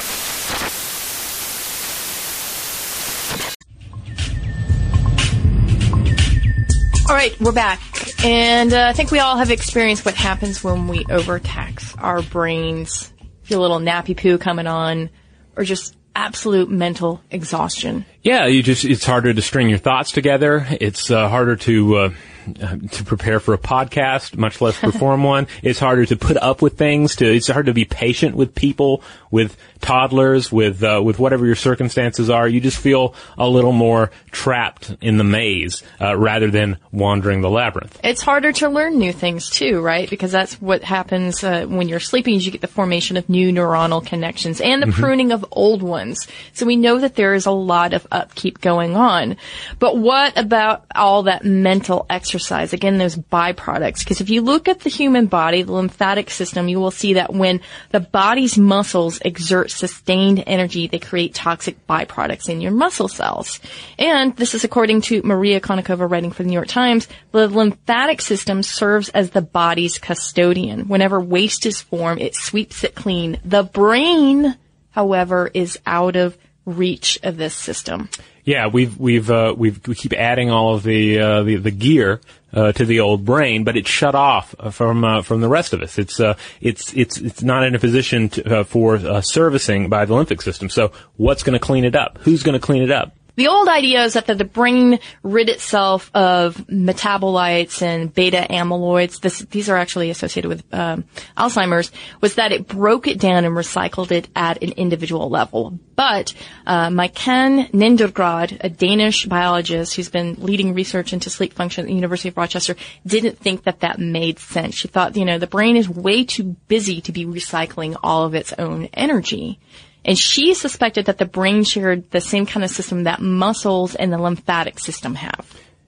All 7.09 7.16
right, 7.16 7.38
we're 7.40 7.50
back. 7.50 7.81
And 8.25 8.73
uh, 8.73 8.87
I 8.87 8.93
think 8.93 9.11
we 9.11 9.19
all 9.19 9.37
have 9.37 9.50
experienced 9.50 10.04
what 10.04 10.14
happens 10.14 10.62
when 10.62 10.87
we 10.87 11.04
overtax 11.11 11.97
our 11.97 12.23
brains. 12.23 13.12
Feel 13.43 13.59
a 13.59 13.62
little 13.62 13.81
nappy 13.81 14.16
poo 14.16 14.38
coming 14.38 14.69
on, 14.69 15.11
or 15.57 15.64
just 15.64 15.97
absolute 16.14 16.71
mental 16.71 17.21
exhaustion. 17.30 18.04
Yeah, 18.23 18.47
you 18.47 18.62
just, 18.62 18.85
it's 18.85 19.04
harder 19.04 19.35
to 19.35 19.42
string 19.42 19.68
your 19.68 19.78
thoughts 19.78 20.12
together. 20.12 20.66
It's 20.80 21.11
uh, 21.11 21.28
harder 21.28 21.56
to, 21.56 21.97
uh, 21.97 22.11
to 22.90 23.04
prepare 23.04 23.40
for 23.40 23.54
a 23.54 23.58
podcast, 23.58 24.36
much 24.36 24.60
less 24.60 24.78
perform 24.78 25.22
one. 25.24 25.46
It's 25.62 25.78
harder 25.78 26.04
to 26.06 26.16
put 26.16 26.36
up 26.36 26.60
with 26.60 26.76
things. 26.76 27.16
To 27.16 27.26
it's 27.26 27.48
hard 27.48 27.66
to 27.66 27.74
be 27.74 27.84
patient 27.84 28.36
with 28.36 28.54
people, 28.54 29.02
with 29.30 29.56
toddlers, 29.80 30.52
with 30.52 30.82
uh, 30.82 31.00
with 31.02 31.18
whatever 31.18 31.46
your 31.46 31.56
circumstances 31.56 32.28
are. 32.28 32.46
You 32.46 32.60
just 32.60 32.78
feel 32.78 33.14
a 33.38 33.48
little 33.48 33.72
more 33.72 34.10
trapped 34.30 34.94
in 35.00 35.16
the 35.16 35.24
maze 35.24 35.82
uh, 36.00 36.16
rather 36.16 36.50
than 36.50 36.78
wandering 36.92 37.40
the 37.40 37.50
labyrinth. 37.50 37.98
It's 38.04 38.22
harder 38.22 38.52
to 38.52 38.68
learn 38.68 38.98
new 38.98 39.12
things 39.12 39.48
too, 39.48 39.80
right? 39.80 40.08
Because 40.08 40.32
that's 40.32 40.60
what 40.60 40.82
happens 40.82 41.42
uh, 41.42 41.64
when 41.66 41.88
you're 41.88 42.00
sleeping. 42.00 42.34
Is 42.34 42.44
you 42.44 42.52
get 42.52 42.60
the 42.60 42.66
formation 42.66 43.16
of 43.16 43.28
new 43.28 43.52
neuronal 43.52 44.04
connections 44.04 44.60
and 44.60 44.82
the 44.82 44.86
mm-hmm. 44.88 45.00
pruning 45.00 45.32
of 45.32 45.44
old 45.50 45.82
ones. 45.82 46.26
So 46.52 46.66
we 46.66 46.76
know 46.76 46.98
that 46.98 47.14
there 47.14 47.34
is 47.34 47.46
a 47.46 47.52
lot 47.52 47.94
of 47.94 48.06
upkeep 48.12 48.60
going 48.60 48.96
on. 48.96 49.36
But 49.78 49.96
what 49.96 50.36
about 50.38 50.84
all 50.94 51.24
that 51.24 51.44
mental 51.44 52.04
exercise? 52.10 52.34
Exercise, 52.35 52.73
again, 52.73 52.99
those 52.99 53.14
byproducts. 53.14 54.00
Because 54.00 54.21
if 54.21 54.29
you 54.29 54.43
look 54.43 54.67
at 54.67 54.81
the 54.81 54.91
human 54.91 55.26
body, 55.26 55.62
the 55.62 55.71
lymphatic 55.71 56.31
system, 56.31 56.67
you 56.67 56.81
will 56.81 56.91
see 56.91 57.14
that 57.14 57.33
when 57.33 57.61
the 57.93 58.00
body's 58.00 58.59
muscles 58.59 59.21
exert 59.21 59.71
sustained 59.71 60.43
energy, 60.45 60.88
they 60.88 60.99
create 60.99 61.33
toxic 61.33 61.87
byproducts 61.87 62.49
in 62.49 62.61
your 62.61 62.73
muscle 62.73 63.07
cells. 63.07 63.61
And 64.00 64.35
this 64.35 64.53
is 64.53 64.64
according 64.64 65.03
to 65.03 65.23
Maria 65.23 65.61
Konnikova 65.61 66.11
writing 66.11 66.33
for 66.33 66.43
the 66.43 66.49
New 66.49 66.55
York 66.55 66.67
Times. 66.67 67.07
The 67.31 67.47
lymphatic 67.47 68.21
system 68.21 68.64
serves 68.64 69.11
as 69.11 69.31
the 69.31 69.43
body's 69.43 69.99
custodian. 69.99 70.88
Whenever 70.88 71.21
waste 71.21 71.67
is 71.67 71.81
formed, 71.81 72.21
it 72.21 72.35
sweeps 72.35 72.83
it 72.83 72.97
clean. 72.97 73.38
The 73.45 73.62
brain, 73.62 74.57
however, 74.91 75.53
is 75.55 75.79
out 75.87 76.17
of 76.17 76.37
reach 76.67 77.17
of 77.23 77.37
this 77.37 77.55
system. 77.55 78.09
Yeah, 78.44 78.66
we've 78.66 78.98
we've 78.98 79.30
uh, 79.30 79.54
we've 79.56 79.86
we 79.86 79.94
keep 79.94 80.12
adding 80.12 80.50
all 80.50 80.74
of 80.74 80.82
the 80.82 81.18
uh, 81.18 81.42
the, 81.44 81.56
the 81.56 81.70
gear 81.70 82.20
uh, 82.52 82.72
to 82.72 82.84
the 82.84 83.00
old 83.00 83.24
brain, 83.24 83.64
but 83.64 83.76
it's 83.76 83.88
shut 83.88 84.14
off 84.14 84.54
from 84.72 85.02
uh, 85.02 85.22
from 85.22 85.40
the 85.40 85.48
rest 85.48 85.72
of 85.72 85.80
us. 85.80 85.98
It's 85.98 86.20
uh, 86.20 86.36
it's 86.60 86.92
it's 86.92 87.16
it's 87.18 87.42
not 87.42 87.64
in 87.64 87.74
a 87.74 87.78
position 87.78 88.28
to, 88.30 88.60
uh, 88.60 88.64
for 88.64 89.22
servicing 89.22 89.88
by 89.88 90.04
the 90.04 90.14
lymphic 90.14 90.42
system. 90.42 90.68
So 90.68 90.92
what's 91.16 91.42
going 91.42 91.54
to 91.54 91.58
clean 91.58 91.84
it 91.84 91.96
up? 91.96 92.18
Who's 92.20 92.42
going 92.42 92.52
to 92.52 92.64
clean 92.64 92.82
it 92.82 92.90
up? 92.90 93.16
The 93.37 93.49
old 93.49 93.69
idea 93.69 94.05
is 94.05 94.12
that 94.14 94.26
the, 94.26 94.35
the 94.35 94.45
brain 94.45 95.00
rid 95.23 95.49
itself 95.49 96.11
of 96.14 96.57
metabolites 96.69 97.83
and 97.83 98.12
beta 98.12 98.47
amyloids. 98.49 99.21
This, 99.21 99.41
these 99.41 99.69
are 99.69 99.76
actually 99.76 100.11
associated 100.11 100.49
with 100.49 100.64
um, 100.73 101.05
Alzheimer's. 101.37 101.91
Was 102.21 102.37
that 102.37 102.53
it 102.53 102.69
broke 102.69 103.09
it 103.09 103.19
down 103.19 103.45
and 103.45 103.57
recycled 103.57 104.12
it 104.12 104.29
at 104.37 104.62
an 104.62 104.73
individual 104.73 105.29
level. 105.29 105.79
But 105.97 106.35
uh, 106.67 106.88
Maiken 106.88 107.71
Nedergaard, 107.71 108.59
a 108.61 108.69
Danish 108.69 109.26
biologist 109.26 109.97
who's 109.97 110.09
been 110.09 110.37
leading 110.38 110.75
research 110.75 111.12
into 111.12 111.31
sleep 111.31 111.53
function 111.55 111.85
at 111.85 111.88
the 111.88 111.95
University 111.95 112.29
of 112.29 112.37
Rochester, 112.37 112.76
didn't 113.07 113.38
think 113.38 113.64
that 113.64 113.81
that 113.81 113.99
made 113.99 114.38
sense. 114.38 114.75
She 114.75 114.88
thought, 114.88 115.17
you 115.17 115.25
know, 115.25 115.38
the 115.38 115.47
brain 115.47 115.76
is 115.76 115.88
way 115.88 116.25
too 116.25 116.57
busy 116.69 117.00
to 117.03 117.12
be 117.12 117.25
recycling 117.26 117.97
all 118.03 118.25
of 118.25 118.35
its 118.35 118.53
own 118.59 118.88
energy. 118.93 119.59
And 120.04 120.18
she 120.18 120.54
suspected 120.54 121.06
that 121.06 121.18
the 121.18 121.25
brain 121.25 121.64
shared 121.64 122.11
the 122.11 122.20
same 122.20 122.46
kind 122.46 122.62
of 122.62 122.70
system 122.70 123.04
that 123.04 123.20
muscles 123.20 123.94
and 123.94 124.12
the 124.12 124.18
lymphatic 124.18 124.78
system 124.78 125.14
have. 125.14 125.46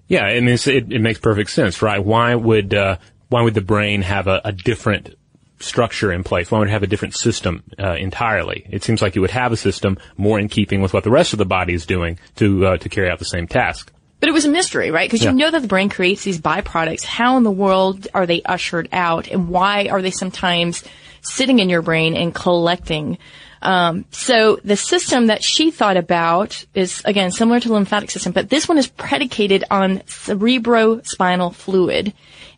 Yeah, 0.09 0.25
I 0.25 0.41
mean, 0.41 0.55
it, 0.55 0.67
it 0.67 1.01
makes 1.01 1.19
perfect 1.19 1.51
sense, 1.51 1.83
right? 1.83 2.03
Why 2.03 2.35
would 2.35 2.73
uh, 2.73 2.97
why 3.29 3.43
would 3.43 3.55
the 3.55 3.61
brain 3.61 4.03
have 4.03 4.29
a, 4.29 4.41
a, 4.45 4.53
different 4.53 5.17
structure 5.59 6.13
in 6.13 6.23
place? 6.23 6.51
Why 6.51 6.61
would 6.61 6.69
it 6.69 6.71
have 6.71 6.85
a 6.85 6.87
different 6.87 7.17
system 7.17 7.65
uh, 7.79 7.95
entirely? 7.95 8.67
It 8.71 8.85
seems 8.85 9.03
like 9.03 9.17
you 9.17 9.21
would 9.21 9.33
have 9.33 9.51
a 9.51 9.57
system 9.57 9.99
more 10.17 10.39
in 10.39 10.49
keeping 10.49 10.81
with 10.81 10.95
what 10.95 11.03
the 11.03 11.11
rest 11.11 11.33
of 11.33 11.39
the 11.39 11.45
body 11.45 11.75
is 11.75 11.87
doing 11.87 12.19
to 12.37 12.67
uh, 12.67 12.77
to 12.79 12.89
carry 12.89 13.11
out 13.11 13.19
the 13.19 13.25
same 13.25 13.49
task. 13.49 13.93
But 14.21 14.29
it 14.29 14.33
was 14.33 14.45
a 14.45 14.51
mystery, 14.51 14.91
right? 14.91 15.11
Because 15.11 15.25
yeah. 15.25 15.33
you 15.33 15.37
know 15.37 15.51
that 15.51 15.61
the 15.61 15.69
brain 15.69 15.91
creates 15.91 16.25
these 16.25 16.41
byproducts. 16.41 17.05
How 17.05 17.37
in 17.37 17.43
the 17.43 17.51
world 17.51 18.07
are 18.15 18.27
they 18.27 18.43
ushered 18.43 18.89
out, 18.93 19.29
and 19.29 19.49
why 19.49 19.89
are 19.89 20.01
they 20.01 20.13
sometimes 20.13 20.85
sitting 21.21 21.59
in 21.59 21.69
your 21.69 21.83
brain 21.83 22.15
and 22.15 22.35
collecting? 22.35 23.19
Um, 23.63 24.05
so 24.11 24.59
the 24.65 24.77
system 24.77 25.29
that 25.29 25.43
she 25.43 25.71
thought 25.71 25.97
about 25.97 26.65
is 26.75 27.03
again 27.05 27.31
similar 27.31 27.61
to 27.61 27.73
lymphatic 27.73 28.11
system, 28.11 28.33
but 28.33 28.51
this 28.51 28.69
one 28.69 28.79
is 28.79 28.89
predicated 28.89 29.65
on 29.71 29.99
cerebrospinal 30.01 31.55
fluid 31.55 32.13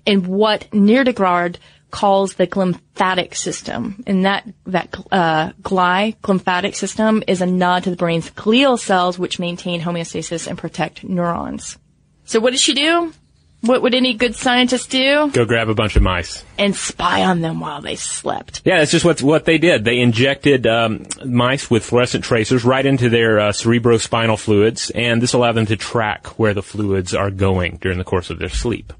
and 0.06 0.26
what 0.26 0.68
Nedergaard 0.72 1.56
calls 1.90 2.34
the 2.34 2.46
glymphatic 2.46 3.34
system. 3.34 4.02
And 4.06 4.24
that, 4.24 4.46
that, 4.66 4.94
uh, 5.10 5.52
gly, 5.62 6.16
glymphatic 6.22 6.74
system 6.74 7.22
is 7.26 7.40
a 7.40 7.46
nod 7.46 7.84
to 7.84 7.90
the 7.90 7.96
brain's 7.96 8.30
glial 8.30 8.78
cells, 8.78 9.18
which 9.18 9.38
maintain 9.38 9.80
homeostasis 9.80 10.46
and 10.46 10.58
protect 10.58 11.04
neurons. 11.04 11.78
So 12.24 12.40
what 12.40 12.50
did 12.50 12.60
she 12.60 12.74
do? 12.74 13.12
What 13.60 13.82
would 13.82 13.94
any 13.94 14.14
good 14.14 14.36
scientist 14.36 14.88
do? 14.90 15.30
Go 15.32 15.44
grab 15.44 15.68
a 15.68 15.74
bunch 15.74 15.96
of 15.96 16.02
mice. 16.02 16.44
And 16.58 16.76
spy 16.76 17.24
on 17.24 17.40
them 17.40 17.58
while 17.58 17.80
they 17.80 17.96
slept. 17.96 18.62
Yeah, 18.64 18.78
that's 18.78 18.92
just 18.92 19.04
what 19.04 19.20
what 19.20 19.46
they 19.46 19.58
did. 19.58 19.84
They 19.84 19.98
injected 19.98 20.66
um, 20.66 21.06
mice 21.24 21.68
with 21.68 21.84
fluorescent 21.84 22.24
tracers 22.24 22.64
right 22.64 22.86
into 22.86 23.08
their 23.08 23.40
uh, 23.40 23.48
cerebrospinal 23.50 24.38
fluids, 24.38 24.90
and 24.90 25.20
this 25.20 25.32
allowed 25.32 25.52
them 25.52 25.66
to 25.66 25.76
track 25.76 26.38
where 26.38 26.54
the 26.54 26.62
fluids 26.62 27.14
are 27.14 27.32
going 27.32 27.78
during 27.78 27.98
the 27.98 28.04
course 28.04 28.30
of 28.30 28.38
their 28.38 28.48
sleep. 28.48 28.92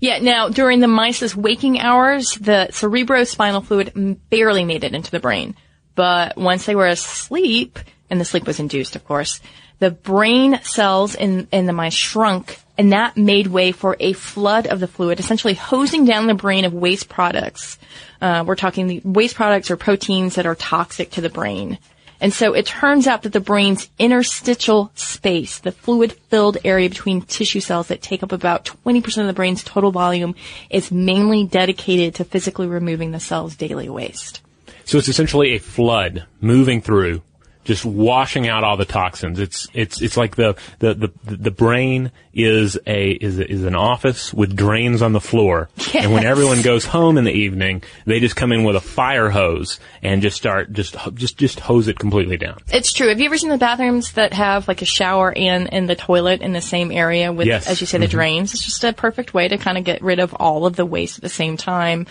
Yeah, 0.00 0.18
now 0.18 0.48
during 0.48 0.80
the 0.80 0.88
mice's 0.88 1.36
waking 1.36 1.78
hours, 1.78 2.36
the 2.40 2.68
cerebrospinal 2.72 3.64
fluid 3.64 4.18
barely 4.28 4.64
made 4.64 4.82
it 4.82 4.94
into 4.94 5.12
the 5.12 5.20
brain. 5.20 5.54
But 5.94 6.36
once 6.36 6.66
they 6.66 6.74
were 6.74 6.88
asleep, 6.88 7.78
and 8.08 8.20
the 8.20 8.24
sleep 8.24 8.46
was 8.46 8.58
induced, 8.58 8.96
of 8.96 9.04
course, 9.04 9.40
the 9.78 9.90
brain 9.90 10.60
cells 10.62 11.14
in, 11.14 11.46
in 11.52 11.66
the 11.66 11.72
mice 11.72 11.94
shrunk 11.94 12.58
and 12.80 12.92
that 12.92 13.14
made 13.14 13.46
way 13.46 13.72
for 13.72 13.94
a 14.00 14.14
flood 14.14 14.66
of 14.66 14.80
the 14.80 14.86
fluid, 14.86 15.20
essentially 15.20 15.52
hosing 15.52 16.06
down 16.06 16.26
the 16.26 16.32
brain 16.32 16.64
of 16.64 16.72
waste 16.72 17.10
products. 17.10 17.78
Uh, 18.22 18.42
we're 18.46 18.56
talking 18.56 18.86
the 18.86 19.02
waste 19.04 19.34
products 19.34 19.70
or 19.70 19.76
proteins 19.76 20.36
that 20.36 20.46
are 20.46 20.54
toxic 20.54 21.10
to 21.10 21.20
the 21.20 21.28
brain. 21.28 21.78
And 22.22 22.32
so 22.32 22.54
it 22.54 22.64
turns 22.64 23.06
out 23.06 23.24
that 23.24 23.34
the 23.34 23.40
brain's 23.40 23.90
interstitial 23.98 24.90
space, 24.94 25.58
the 25.58 25.72
fluid 25.72 26.14
filled 26.30 26.56
area 26.64 26.88
between 26.88 27.20
tissue 27.20 27.60
cells 27.60 27.88
that 27.88 28.00
take 28.00 28.22
up 28.22 28.32
about 28.32 28.64
20% 28.64 29.18
of 29.18 29.26
the 29.26 29.34
brain's 29.34 29.62
total 29.62 29.90
volume, 29.90 30.34
is 30.70 30.90
mainly 30.90 31.44
dedicated 31.44 32.14
to 32.14 32.24
physically 32.24 32.66
removing 32.66 33.10
the 33.10 33.20
cell's 33.20 33.56
daily 33.56 33.90
waste. 33.90 34.40
So 34.86 34.96
it's 34.96 35.08
essentially 35.08 35.54
a 35.54 35.58
flood 35.58 36.24
moving 36.40 36.80
through 36.80 37.20
just 37.64 37.84
washing 37.84 38.48
out 38.48 38.64
all 38.64 38.76
the 38.76 38.84
toxins. 38.84 39.38
It's 39.38 39.68
it's 39.74 40.00
it's 40.00 40.16
like 40.16 40.36
the 40.36 40.56
the 40.78 40.94
the, 40.94 41.12
the 41.24 41.50
brain 41.50 42.10
is 42.32 42.78
a 42.86 43.10
is 43.10 43.38
a, 43.38 43.50
is 43.50 43.64
an 43.64 43.74
office 43.74 44.32
with 44.32 44.56
drains 44.56 45.02
on 45.02 45.12
the 45.12 45.20
floor, 45.20 45.68
yes. 45.76 46.04
and 46.04 46.12
when 46.12 46.24
everyone 46.24 46.62
goes 46.62 46.84
home 46.84 47.18
in 47.18 47.24
the 47.24 47.32
evening, 47.32 47.82
they 48.06 48.20
just 48.20 48.36
come 48.36 48.52
in 48.52 48.64
with 48.64 48.76
a 48.76 48.80
fire 48.80 49.28
hose 49.30 49.78
and 50.02 50.22
just 50.22 50.36
start 50.36 50.72
just 50.72 50.96
just 51.14 51.36
just 51.36 51.60
hose 51.60 51.88
it 51.88 51.98
completely 51.98 52.36
down. 52.36 52.58
It's 52.72 52.92
true. 52.92 53.08
Have 53.08 53.20
you 53.20 53.26
ever 53.26 53.36
seen 53.36 53.50
the 53.50 53.58
bathrooms 53.58 54.12
that 54.12 54.32
have 54.32 54.66
like 54.66 54.80
a 54.82 54.86
shower 54.86 55.32
and 55.36 55.72
and 55.72 55.88
the 55.88 55.96
toilet 55.96 56.40
in 56.40 56.52
the 56.52 56.62
same 56.62 56.90
area 56.90 57.32
with, 57.32 57.46
yes. 57.46 57.68
as 57.68 57.80
you 57.80 57.86
say, 57.86 57.98
the 57.98 58.06
mm-hmm. 58.06 58.12
drains? 58.12 58.54
It's 58.54 58.64
just 58.64 58.84
a 58.84 58.92
perfect 58.92 59.34
way 59.34 59.48
to 59.48 59.58
kind 59.58 59.76
of 59.76 59.84
get 59.84 60.02
rid 60.02 60.18
of 60.18 60.34
all 60.34 60.66
of 60.66 60.76
the 60.76 60.86
waste 60.86 61.18
at 61.18 61.22
the 61.22 61.28
same 61.28 61.56
time. 61.56 62.06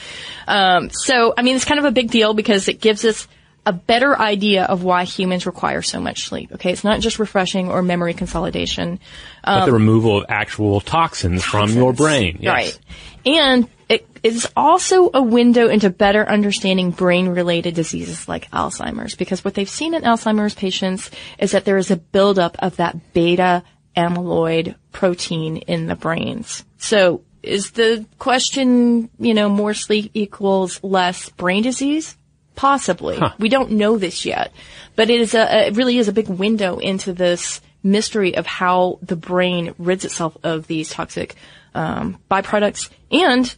Um, 0.47 0.89
so 0.91 1.33
I 1.35 1.41
mean, 1.41 1.55
it's 1.55 1.65
kind 1.65 1.79
of 1.79 1.85
a 1.85 1.91
big 1.91 2.11
deal 2.11 2.33
because 2.33 2.67
it 2.67 2.79
gives 2.79 3.03
us 3.03 3.27
a 3.69 3.71
better 3.71 4.17
idea 4.17 4.63
of 4.65 4.83
why 4.83 5.03
humans 5.03 5.45
require 5.45 5.83
so 5.83 5.99
much 5.99 6.23
sleep. 6.23 6.51
Okay, 6.53 6.71
it's 6.71 6.83
not 6.83 7.01
just 7.01 7.19
refreshing 7.19 7.69
or 7.69 7.83
memory 7.83 8.15
consolidation, 8.15 8.99
um, 9.43 9.59
but 9.59 9.65
the 9.65 9.71
um, 9.71 9.73
removal 9.73 10.17
of 10.17 10.25
actual 10.27 10.81
toxins, 10.81 11.43
toxins. 11.43 11.71
from 11.71 11.79
your 11.79 11.93
brain. 11.93 12.39
Yes. 12.41 12.51
Right, 12.51 12.79
and 13.27 13.69
it 13.87 14.07
is 14.23 14.47
also 14.55 15.11
a 15.13 15.21
window 15.21 15.67
into 15.67 15.91
better 15.91 16.27
understanding 16.27 16.89
brain-related 16.89 17.75
diseases 17.75 18.27
like 18.27 18.49
Alzheimer's, 18.49 19.13
because 19.13 19.45
what 19.45 19.53
they've 19.53 19.69
seen 19.69 19.93
in 19.93 20.01
Alzheimer's 20.01 20.55
patients 20.55 21.11
is 21.37 21.51
that 21.51 21.65
there 21.65 21.77
is 21.77 21.91
a 21.91 21.95
buildup 21.95 22.57
of 22.57 22.77
that 22.77 23.13
beta 23.13 23.61
amyloid 23.95 24.75
protein 24.91 25.57
in 25.57 25.85
the 25.85 25.95
brains. 25.95 26.65
So 26.79 27.21
is 27.43 27.71
the 27.71 28.05
question, 28.17 29.09
you 29.19 29.35
know, 29.35 29.47
more 29.47 29.75
sleep 29.75 30.09
equals 30.15 30.83
less 30.83 31.29
brain 31.29 31.61
disease? 31.61 32.17
Possibly. 32.59 33.15
Huh. 33.15 33.31
We 33.39 33.47
don't 33.47 33.71
know 33.71 33.97
this 33.97 34.25
yet, 34.25 34.51
but 34.97 35.09
it 35.09 35.21
is 35.21 35.33
a, 35.33 35.67
it 35.67 35.77
really 35.77 35.97
is 35.97 36.09
a 36.09 36.11
big 36.11 36.27
window 36.27 36.77
into 36.77 37.13
this 37.13 37.61
mystery 37.83 38.35
of 38.35 38.45
how 38.45 38.99
the 39.01 39.15
brain 39.15 39.73
rids 39.77 40.03
itself 40.03 40.35
of 40.43 40.67
these 40.67 40.89
toxic 40.89 41.35
um, 41.73 42.17
byproducts, 42.29 42.89
and 43.13 43.55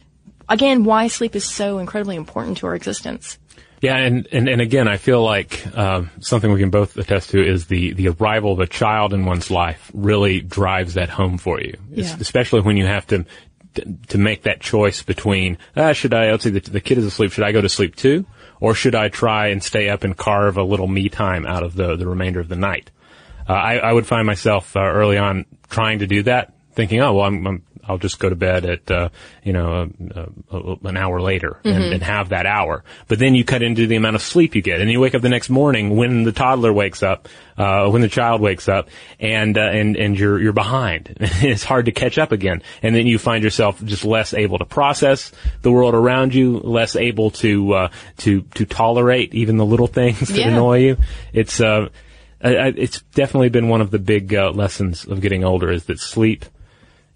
again, 0.48 0.84
why 0.84 1.08
sleep 1.08 1.34
is 1.34 1.44
so 1.44 1.80
incredibly 1.80 2.14
important 2.14 2.58
to 2.58 2.68
our 2.68 2.76
existence. 2.76 3.38
Yeah, 3.80 3.96
and, 3.96 4.28
and, 4.30 4.48
and 4.48 4.60
again, 4.60 4.86
I 4.86 4.98
feel 4.98 5.24
like 5.24 5.66
uh, 5.74 6.02
something 6.20 6.52
we 6.52 6.60
can 6.60 6.70
both 6.70 6.96
attest 6.96 7.30
to 7.30 7.44
is 7.44 7.66
the, 7.66 7.94
the 7.94 8.10
arrival 8.10 8.52
of 8.52 8.60
a 8.60 8.68
child 8.68 9.12
in 9.12 9.24
one's 9.24 9.50
life 9.50 9.90
really 9.92 10.40
drives 10.40 10.94
that 10.94 11.08
home 11.08 11.38
for 11.38 11.60
you, 11.60 11.76
yeah. 11.90 12.16
especially 12.20 12.60
when 12.60 12.76
you 12.76 12.86
have 12.86 13.08
to 13.08 13.26
to 14.08 14.18
make 14.18 14.42
that 14.42 14.60
choice 14.60 15.02
between 15.02 15.56
ah, 15.76 15.94
should 15.94 16.12
I 16.12 16.30
let's 16.30 16.44
see 16.44 16.50
the, 16.50 16.60
the 16.60 16.80
kid 16.80 16.98
is 16.98 17.06
asleep, 17.06 17.32
should 17.32 17.44
I 17.44 17.52
go 17.52 17.62
to 17.62 17.70
sleep 17.70 17.96
too, 17.96 18.26
or 18.62 18.76
should 18.76 18.94
I 18.94 19.08
try 19.08 19.48
and 19.48 19.60
stay 19.60 19.88
up 19.88 20.04
and 20.04 20.16
carve 20.16 20.56
a 20.56 20.62
little 20.62 20.86
me 20.86 21.08
time 21.08 21.44
out 21.44 21.64
of 21.64 21.74
the, 21.74 21.96
the 21.96 22.06
remainder 22.06 22.38
of 22.38 22.46
the 22.46 22.54
night? 22.54 22.92
Uh, 23.48 23.54
I, 23.54 23.74
I 23.78 23.92
would 23.92 24.06
find 24.06 24.24
myself 24.24 24.76
uh, 24.76 24.80
early 24.80 25.18
on 25.18 25.46
trying 25.68 25.98
to 25.98 26.06
do 26.06 26.22
that, 26.22 26.54
thinking, 26.70 27.00
oh, 27.00 27.14
well, 27.14 27.26
I'm, 27.26 27.44
I'm 27.44 27.62
I'll 27.86 27.98
just 27.98 28.18
go 28.18 28.28
to 28.28 28.36
bed 28.36 28.64
at 28.64 28.90
uh, 28.90 29.08
you 29.42 29.52
know 29.52 29.90
uh, 30.14 30.26
uh, 30.50 30.76
an 30.84 30.96
hour 30.96 31.20
later 31.20 31.58
and, 31.64 31.74
mm-hmm. 31.74 31.92
and, 31.94 32.02
have 32.02 32.28
that 32.28 32.46
hour. 32.46 32.84
But 33.08 33.18
then 33.18 33.34
you 33.34 33.44
cut 33.44 33.62
into 33.62 33.86
the 33.86 33.96
amount 33.96 34.16
of 34.16 34.22
sleep 34.22 34.54
you 34.54 34.62
get, 34.62 34.80
and 34.80 34.90
you 34.90 35.00
wake 35.00 35.14
up 35.14 35.22
the 35.22 35.28
next 35.28 35.50
morning 35.50 35.96
when 35.96 36.22
the 36.22 36.32
toddler 36.32 36.72
wakes 36.72 37.02
up, 37.02 37.28
uh, 37.56 37.88
when 37.88 38.02
the 38.02 38.08
child 38.08 38.40
wakes 38.40 38.68
up, 38.68 38.88
and 39.18 39.58
uh, 39.58 39.62
and 39.62 39.96
and 39.96 40.18
you're 40.18 40.38
you're 40.38 40.52
behind. 40.52 41.16
it's 41.20 41.64
hard 41.64 41.86
to 41.86 41.92
catch 41.92 42.18
up 42.18 42.30
again, 42.30 42.62
and 42.82 42.94
then 42.94 43.06
you 43.06 43.18
find 43.18 43.42
yourself 43.42 43.82
just 43.84 44.04
less 44.04 44.32
able 44.32 44.58
to 44.58 44.64
process 44.64 45.32
the 45.62 45.72
world 45.72 45.94
around 45.94 46.34
you, 46.34 46.58
less 46.58 46.94
able 46.94 47.30
to 47.30 47.72
uh, 47.74 47.88
to 48.18 48.42
to 48.54 48.64
tolerate 48.64 49.34
even 49.34 49.56
the 49.56 49.66
little 49.66 49.88
things 49.88 50.20
that 50.28 50.36
yeah. 50.38 50.48
annoy 50.48 50.78
you. 50.78 50.96
It's 51.32 51.60
uh, 51.60 51.88
it's 52.40 53.02
definitely 53.14 53.48
been 53.48 53.68
one 53.68 53.80
of 53.80 53.90
the 53.90 53.98
big 53.98 54.32
lessons 54.32 55.04
of 55.04 55.20
getting 55.20 55.44
older 55.44 55.70
is 55.70 55.84
that 55.86 55.98
sleep 56.00 56.44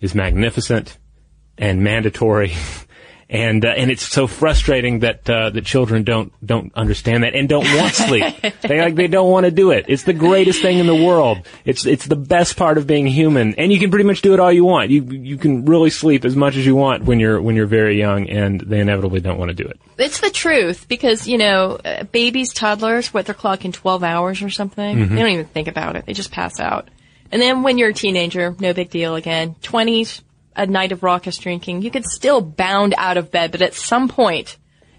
is 0.07 0.15
magnificent 0.15 0.97
and 1.59 1.83
mandatory. 1.83 2.55
and 3.29 3.65
uh, 3.65 3.69
and 3.69 3.91
it's 3.91 4.05
so 4.05 4.27
frustrating 4.27 5.01
that 5.01 5.29
uh, 5.29 5.51
the 5.51 5.61
children 5.61 6.05
don't 6.05 6.33
don't 6.45 6.73
understand 6.75 7.25
that 7.25 7.35
and 7.35 7.49
don't 7.49 7.65
want 7.77 7.95
sleep. 7.95 8.25
they 8.63 8.81
like 8.81 8.95
they 8.95 9.09
don't 9.09 9.31
want 9.31 9.45
to 9.47 9.51
do 9.51 9.73
it. 9.73 9.87
It's 9.89 10.05
the 10.05 10.13
greatest 10.13 10.63
thing 10.63 10.79
in 10.79 10.87
the 10.87 10.95
world. 10.95 11.39
It's 11.65 11.87
it's 11.87 12.07
the 12.07 12.17
best 12.17 12.57
part 12.57 12.79
of 12.79 12.87
being 12.87 13.07
human, 13.07 13.55
and 13.57 13.73
you 13.73 13.81
can 13.81 13.91
pretty 13.91 14.05
much 14.05 14.23
do 14.23 14.33
it 14.33 14.39
all 14.41 14.53
you 14.53 14.65
want. 14.65 14.91
You 14.91 15.03
you 15.03 15.39
can 15.39 15.65
really 15.65 15.91
sleep 15.91 16.25
as 16.25 16.37
much 16.37 16.57
as 16.57 16.65
you 16.65 16.77
want 16.77 17.05
when 17.05 17.19
you're 17.19 17.43
when 17.43 17.57
you're 17.57 17.67
very 17.67 17.99
young, 17.99 18.29
and 18.29 18.61
they 18.61 18.79
inevitably 18.79 19.21
don't 19.21 19.39
want 19.39 19.49
to 19.49 19.55
do 19.55 19.69
it. 19.69 19.81
It's 19.99 20.21
the 20.21 20.31
truth 20.31 20.87
because 20.89 21.27
you 21.27 21.39
know 21.39 21.81
uh, 21.85 22.05
babies, 22.05 22.53
toddlers, 22.53 23.13
what 23.13 23.27
they're 23.27 23.35
clocking 23.35 23.73
twelve 23.73 24.05
hours 24.05 24.41
or 24.43 24.51
something. 24.51 24.99
Mm-hmm. 24.99 25.15
They 25.17 25.21
don't 25.21 25.33
even 25.33 25.47
think 25.47 25.67
about 25.67 25.97
it. 25.97 26.07
They 26.07 26.13
just 26.13 26.31
pass 26.31 26.61
out. 26.61 26.89
And 27.33 27.41
then 27.41 27.63
when 27.63 27.79
you're 27.79 27.91
a 27.91 27.95
teenager, 27.95 28.55
no 28.59 28.73
big 28.73 28.91
deal 28.91 29.15
again. 29.15 29.57
20s, 29.63 30.23
a 30.55 30.67
night 30.67 30.93
of 30.93 31.03
raucous 31.03 31.39
drinking, 31.39 31.83
you 31.83 31.91
could 31.91 32.07
still 32.07 32.41
bound 32.41 32.95
out 32.97 33.17
of 33.17 33.31
bed, 33.31 33.53
but 33.53 33.63
at 33.63 33.75
some 33.75 34.09
point, 34.09 34.57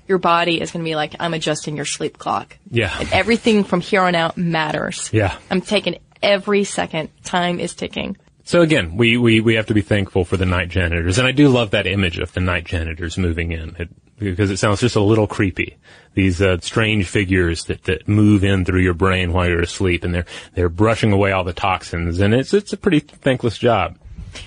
your 0.08 0.18
body 0.18 0.62
is 0.62 0.72
going 0.72 0.84
to 0.84 0.90
be 0.90 0.96
like, 0.96 1.16
I'm 1.20 1.34
adjusting 1.34 1.76
your 1.76 1.86
sleep 1.86 2.18
clock. 2.18 2.58
Yeah. 2.70 2.96
And 2.98 3.12
everything 3.12 3.63
from 3.63 3.82
here 3.82 4.02
on 4.02 4.16
out 4.16 4.38
matters. 4.38 5.10
Yeah. 5.12 5.38
I'm 5.52 5.62
taking 5.62 6.00
every 6.22 6.63
second. 6.63 7.10
Time 7.24 7.60
is 7.60 7.76
ticking. 7.76 8.18
So 8.44 8.62
again, 8.62 8.96
we, 8.96 9.18
we, 9.18 9.42
we 9.42 9.56
have 9.56 9.66
to 9.66 9.74
be 9.74 9.82
thankful 9.82 10.24
for 10.24 10.38
the 10.38 10.46
night 10.46 10.70
janitors. 10.70 11.18
And 11.18 11.28
I 11.28 11.32
do 11.32 11.50
love 11.50 11.72
that 11.72 11.86
image 11.86 12.18
of 12.20 12.32
the 12.34 12.40
night 12.40 12.63
janitors 12.63 13.18
moving 13.18 13.52
in. 13.52 13.76
It, 13.78 13.90
because 14.19 14.51
it 14.51 14.58
sounds 14.58 14.80
just 14.80 14.95
a 14.95 15.01
little 15.01 15.27
creepy. 15.27 15.77
These 16.13 16.41
uh, 16.41 16.58
strange 16.62 17.08
figures 17.08 17.65
that, 17.65 17.84
that 17.84 18.08
move 18.08 18.43
in 18.43 18.65
through 18.65 18.82
your 18.82 18.93
brain 18.93 19.34
while 19.34 19.47
you're 19.47 19.62
asleep, 19.62 20.03
and 20.03 20.13
they're 20.13 20.25
they're 20.56 20.69
brushing 20.69 21.12
away 21.12 21.32
all 21.32 21.43
the 21.43 21.53
toxins, 21.53 22.19
and 22.19 22.34
it's 22.34 22.53
it's 22.53 22.73
a 22.73 22.77
pretty 22.77 22.99
thankless 22.99 23.58
job. 23.58 23.97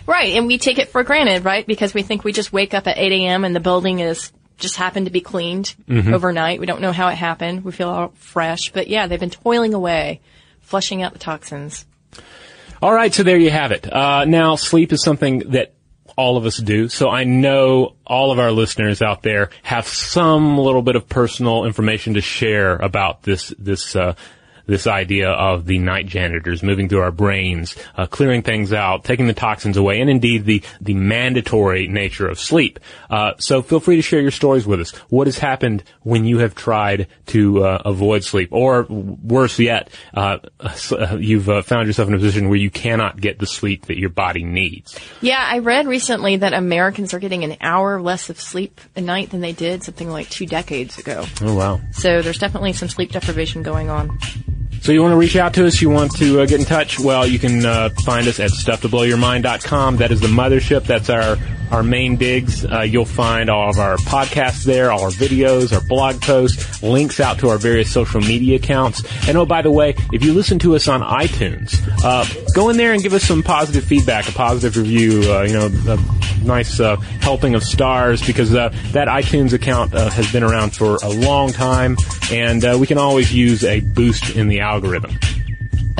Right, 0.06 0.36
and 0.36 0.46
we 0.46 0.58
take 0.58 0.78
it 0.78 0.88
for 0.88 1.02
granted, 1.02 1.44
right? 1.44 1.66
Because 1.66 1.94
we 1.94 2.02
think 2.02 2.24
we 2.24 2.32
just 2.32 2.52
wake 2.52 2.74
up 2.74 2.86
at 2.86 2.98
8 2.98 3.12
a.m. 3.12 3.44
and 3.44 3.56
the 3.56 3.60
building 3.60 3.98
is 3.98 4.32
just 4.56 4.76
happened 4.76 5.06
to 5.06 5.12
be 5.12 5.20
cleaned 5.20 5.74
mm-hmm. 5.88 6.14
overnight. 6.14 6.60
We 6.60 6.66
don't 6.66 6.80
know 6.80 6.92
how 6.92 7.08
it 7.08 7.14
happened. 7.14 7.64
We 7.64 7.72
feel 7.72 7.88
all 7.88 8.12
fresh, 8.16 8.72
but 8.72 8.88
yeah, 8.88 9.06
they've 9.06 9.18
been 9.18 9.30
toiling 9.30 9.74
away, 9.74 10.20
flushing 10.60 11.02
out 11.02 11.12
the 11.12 11.18
toxins. 11.18 11.86
All 12.82 12.92
right, 12.92 13.12
so 13.12 13.22
there 13.22 13.36
you 13.36 13.50
have 13.50 13.72
it. 13.72 13.90
Uh, 13.92 14.24
now, 14.24 14.56
sleep 14.56 14.92
is 14.92 15.02
something 15.02 15.50
that 15.50 15.74
all 16.20 16.36
of 16.36 16.44
us 16.44 16.58
do. 16.58 16.86
So 16.90 17.08
I 17.08 17.24
know 17.24 17.94
all 18.06 18.30
of 18.30 18.38
our 18.38 18.52
listeners 18.52 19.00
out 19.00 19.22
there 19.22 19.48
have 19.62 19.86
some 19.86 20.58
little 20.58 20.82
bit 20.82 20.94
of 20.94 21.08
personal 21.08 21.64
information 21.64 22.12
to 22.14 22.20
share 22.20 22.76
about 22.76 23.22
this 23.22 23.54
this 23.58 23.96
uh, 23.96 24.14
this 24.66 24.86
idea 24.86 25.30
of 25.30 25.66
the 25.66 25.78
night 25.78 26.06
janitors 26.06 26.62
moving 26.62 26.88
through 26.88 27.00
our 27.00 27.10
brains, 27.10 27.76
uh, 27.96 28.06
clearing 28.06 28.42
things 28.42 28.72
out, 28.72 29.04
taking 29.04 29.26
the 29.26 29.34
toxins 29.34 29.76
away, 29.76 30.00
and 30.00 30.10
indeed 30.10 30.44
the, 30.44 30.62
the 30.80 30.94
mandatory 30.94 31.88
nature 31.88 32.28
of 32.28 32.38
sleep. 32.38 32.78
Uh, 33.08 33.32
so 33.38 33.62
feel 33.62 33.80
free 33.80 33.96
to 33.96 34.02
share 34.02 34.20
your 34.20 34.30
stories 34.30 34.66
with 34.66 34.80
us. 34.80 34.90
What 35.08 35.26
has 35.26 35.38
happened 35.38 35.84
when 36.02 36.24
you 36.24 36.38
have 36.38 36.54
tried 36.54 37.08
to 37.26 37.64
uh, 37.64 37.82
avoid 37.84 38.24
sleep? 38.24 38.50
Or 38.52 38.86
worse 38.88 39.58
yet, 39.58 39.90
uh, 40.14 40.38
uh, 40.60 41.16
you've 41.18 41.48
uh, 41.48 41.62
found 41.62 41.86
yourself 41.86 42.08
in 42.08 42.14
a 42.14 42.18
position 42.18 42.48
where 42.48 42.58
you 42.58 42.70
cannot 42.70 43.20
get 43.20 43.38
the 43.38 43.46
sleep 43.46 43.86
that 43.86 43.98
your 43.98 44.10
body 44.10 44.44
needs. 44.44 44.98
Yeah, 45.20 45.42
I 45.44 45.58
read 45.58 45.86
recently 45.86 46.36
that 46.36 46.52
Americans 46.52 47.14
are 47.14 47.18
getting 47.18 47.44
an 47.44 47.56
hour 47.60 48.00
less 48.00 48.30
of 48.30 48.40
sleep 48.40 48.80
a 48.96 49.00
night 49.00 49.30
than 49.30 49.40
they 49.40 49.52
did 49.52 49.82
something 49.82 50.08
like 50.08 50.28
two 50.30 50.46
decades 50.46 50.98
ago. 50.98 51.24
Oh, 51.42 51.54
wow. 51.54 51.80
So 51.92 52.22
there's 52.22 52.38
definitely 52.38 52.72
some 52.72 52.88
sleep 52.88 53.12
deprivation 53.12 53.62
going 53.62 53.90
on. 53.90 54.18
So 54.80 54.92
you 54.92 55.02
want 55.02 55.12
to 55.12 55.16
reach 55.16 55.36
out 55.36 55.54
to 55.54 55.66
us? 55.66 55.82
You 55.82 55.90
want 55.90 56.16
to 56.16 56.40
uh, 56.40 56.46
get 56.46 56.58
in 56.58 56.66
touch? 56.66 56.98
Well, 56.98 57.26
you 57.26 57.38
can 57.38 57.66
uh, 57.66 57.90
find 58.04 58.26
us 58.26 58.40
at 58.40 58.50
stufftoblowyourmind.com. 58.50 59.98
That 59.98 60.10
is 60.10 60.20
the 60.20 60.28
mothership. 60.28 60.84
That's 60.84 61.10
our 61.10 61.36
our 61.70 61.82
main 61.82 62.16
digs. 62.16 62.64
Uh, 62.64 62.80
you'll 62.80 63.04
find 63.04 63.48
all 63.48 63.70
of 63.70 63.78
our 63.78 63.96
podcasts 63.96 64.64
there, 64.64 64.90
all 64.90 65.04
our 65.04 65.10
videos, 65.10 65.72
our 65.72 65.80
blog 65.80 66.20
posts, 66.20 66.82
links 66.82 67.20
out 67.20 67.38
to 67.38 67.48
our 67.48 67.58
various 67.58 67.90
social 67.92 68.20
media 68.20 68.56
accounts. 68.56 69.02
And 69.28 69.36
oh, 69.36 69.46
by 69.46 69.62
the 69.62 69.70
way, 69.70 69.94
if 70.12 70.24
you 70.24 70.34
listen 70.34 70.58
to 70.60 70.76
us 70.76 70.88
on 70.88 71.00
iTunes, 71.00 71.78
uh, 72.04 72.24
go 72.54 72.68
in 72.68 72.76
there 72.76 72.92
and 72.92 73.02
give 73.02 73.12
us 73.12 73.24
some 73.24 73.42
positive 73.42 73.84
feedback, 73.84 74.28
a 74.28 74.32
positive 74.32 74.76
review, 74.76 75.22
uh, 75.32 75.42
you 75.42 75.52
know, 75.52 75.70
a 75.88 76.44
nice 76.44 76.80
uh, 76.80 76.96
helping 77.20 77.54
of 77.54 77.62
stars, 77.62 78.24
because 78.26 78.54
uh, 78.54 78.70
that 78.92 79.08
iTunes 79.08 79.52
account 79.52 79.94
uh, 79.94 80.08
has 80.10 80.30
been 80.32 80.42
around 80.42 80.74
for 80.74 80.96
a 81.02 81.08
long 81.08 81.52
time, 81.52 81.96
and 82.30 82.62
we 82.80 82.86
can 82.86 82.98
always 82.98 83.32
use 83.32 83.64
a 83.64 83.80
boost 83.80 84.36
in 84.36 84.48
the 84.48 84.60
algorithm. 84.60 85.16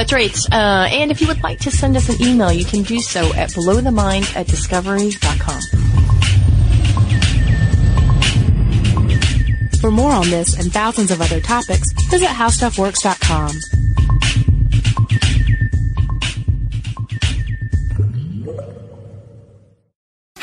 That's 0.01 0.15
right. 0.15 0.35
Uh, 0.51 0.89
and 0.91 1.11
if 1.11 1.21
you 1.21 1.27
would 1.27 1.43
like 1.43 1.59
to 1.59 1.71
send 1.71 1.95
us 1.95 2.09
an 2.09 2.27
email, 2.27 2.51
you 2.51 2.65
can 2.65 2.85
do 2.85 3.01
so 3.01 3.21
at 3.35 3.51
blowthemind 3.51 4.35
at 4.35 4.47
discovery.com. 4.47 5.61
For 9.79 9.91
more 9.91 10.13
on 10.13 10.31
this 10.31 10.59
and 10.59 10.73
thousands 10.73 11.11
of 11.11 11.21
other 11.21 11.43
topics, 11.43 11.93
visit 12.09 12.29
howstuffworks.com. 12.29 13.80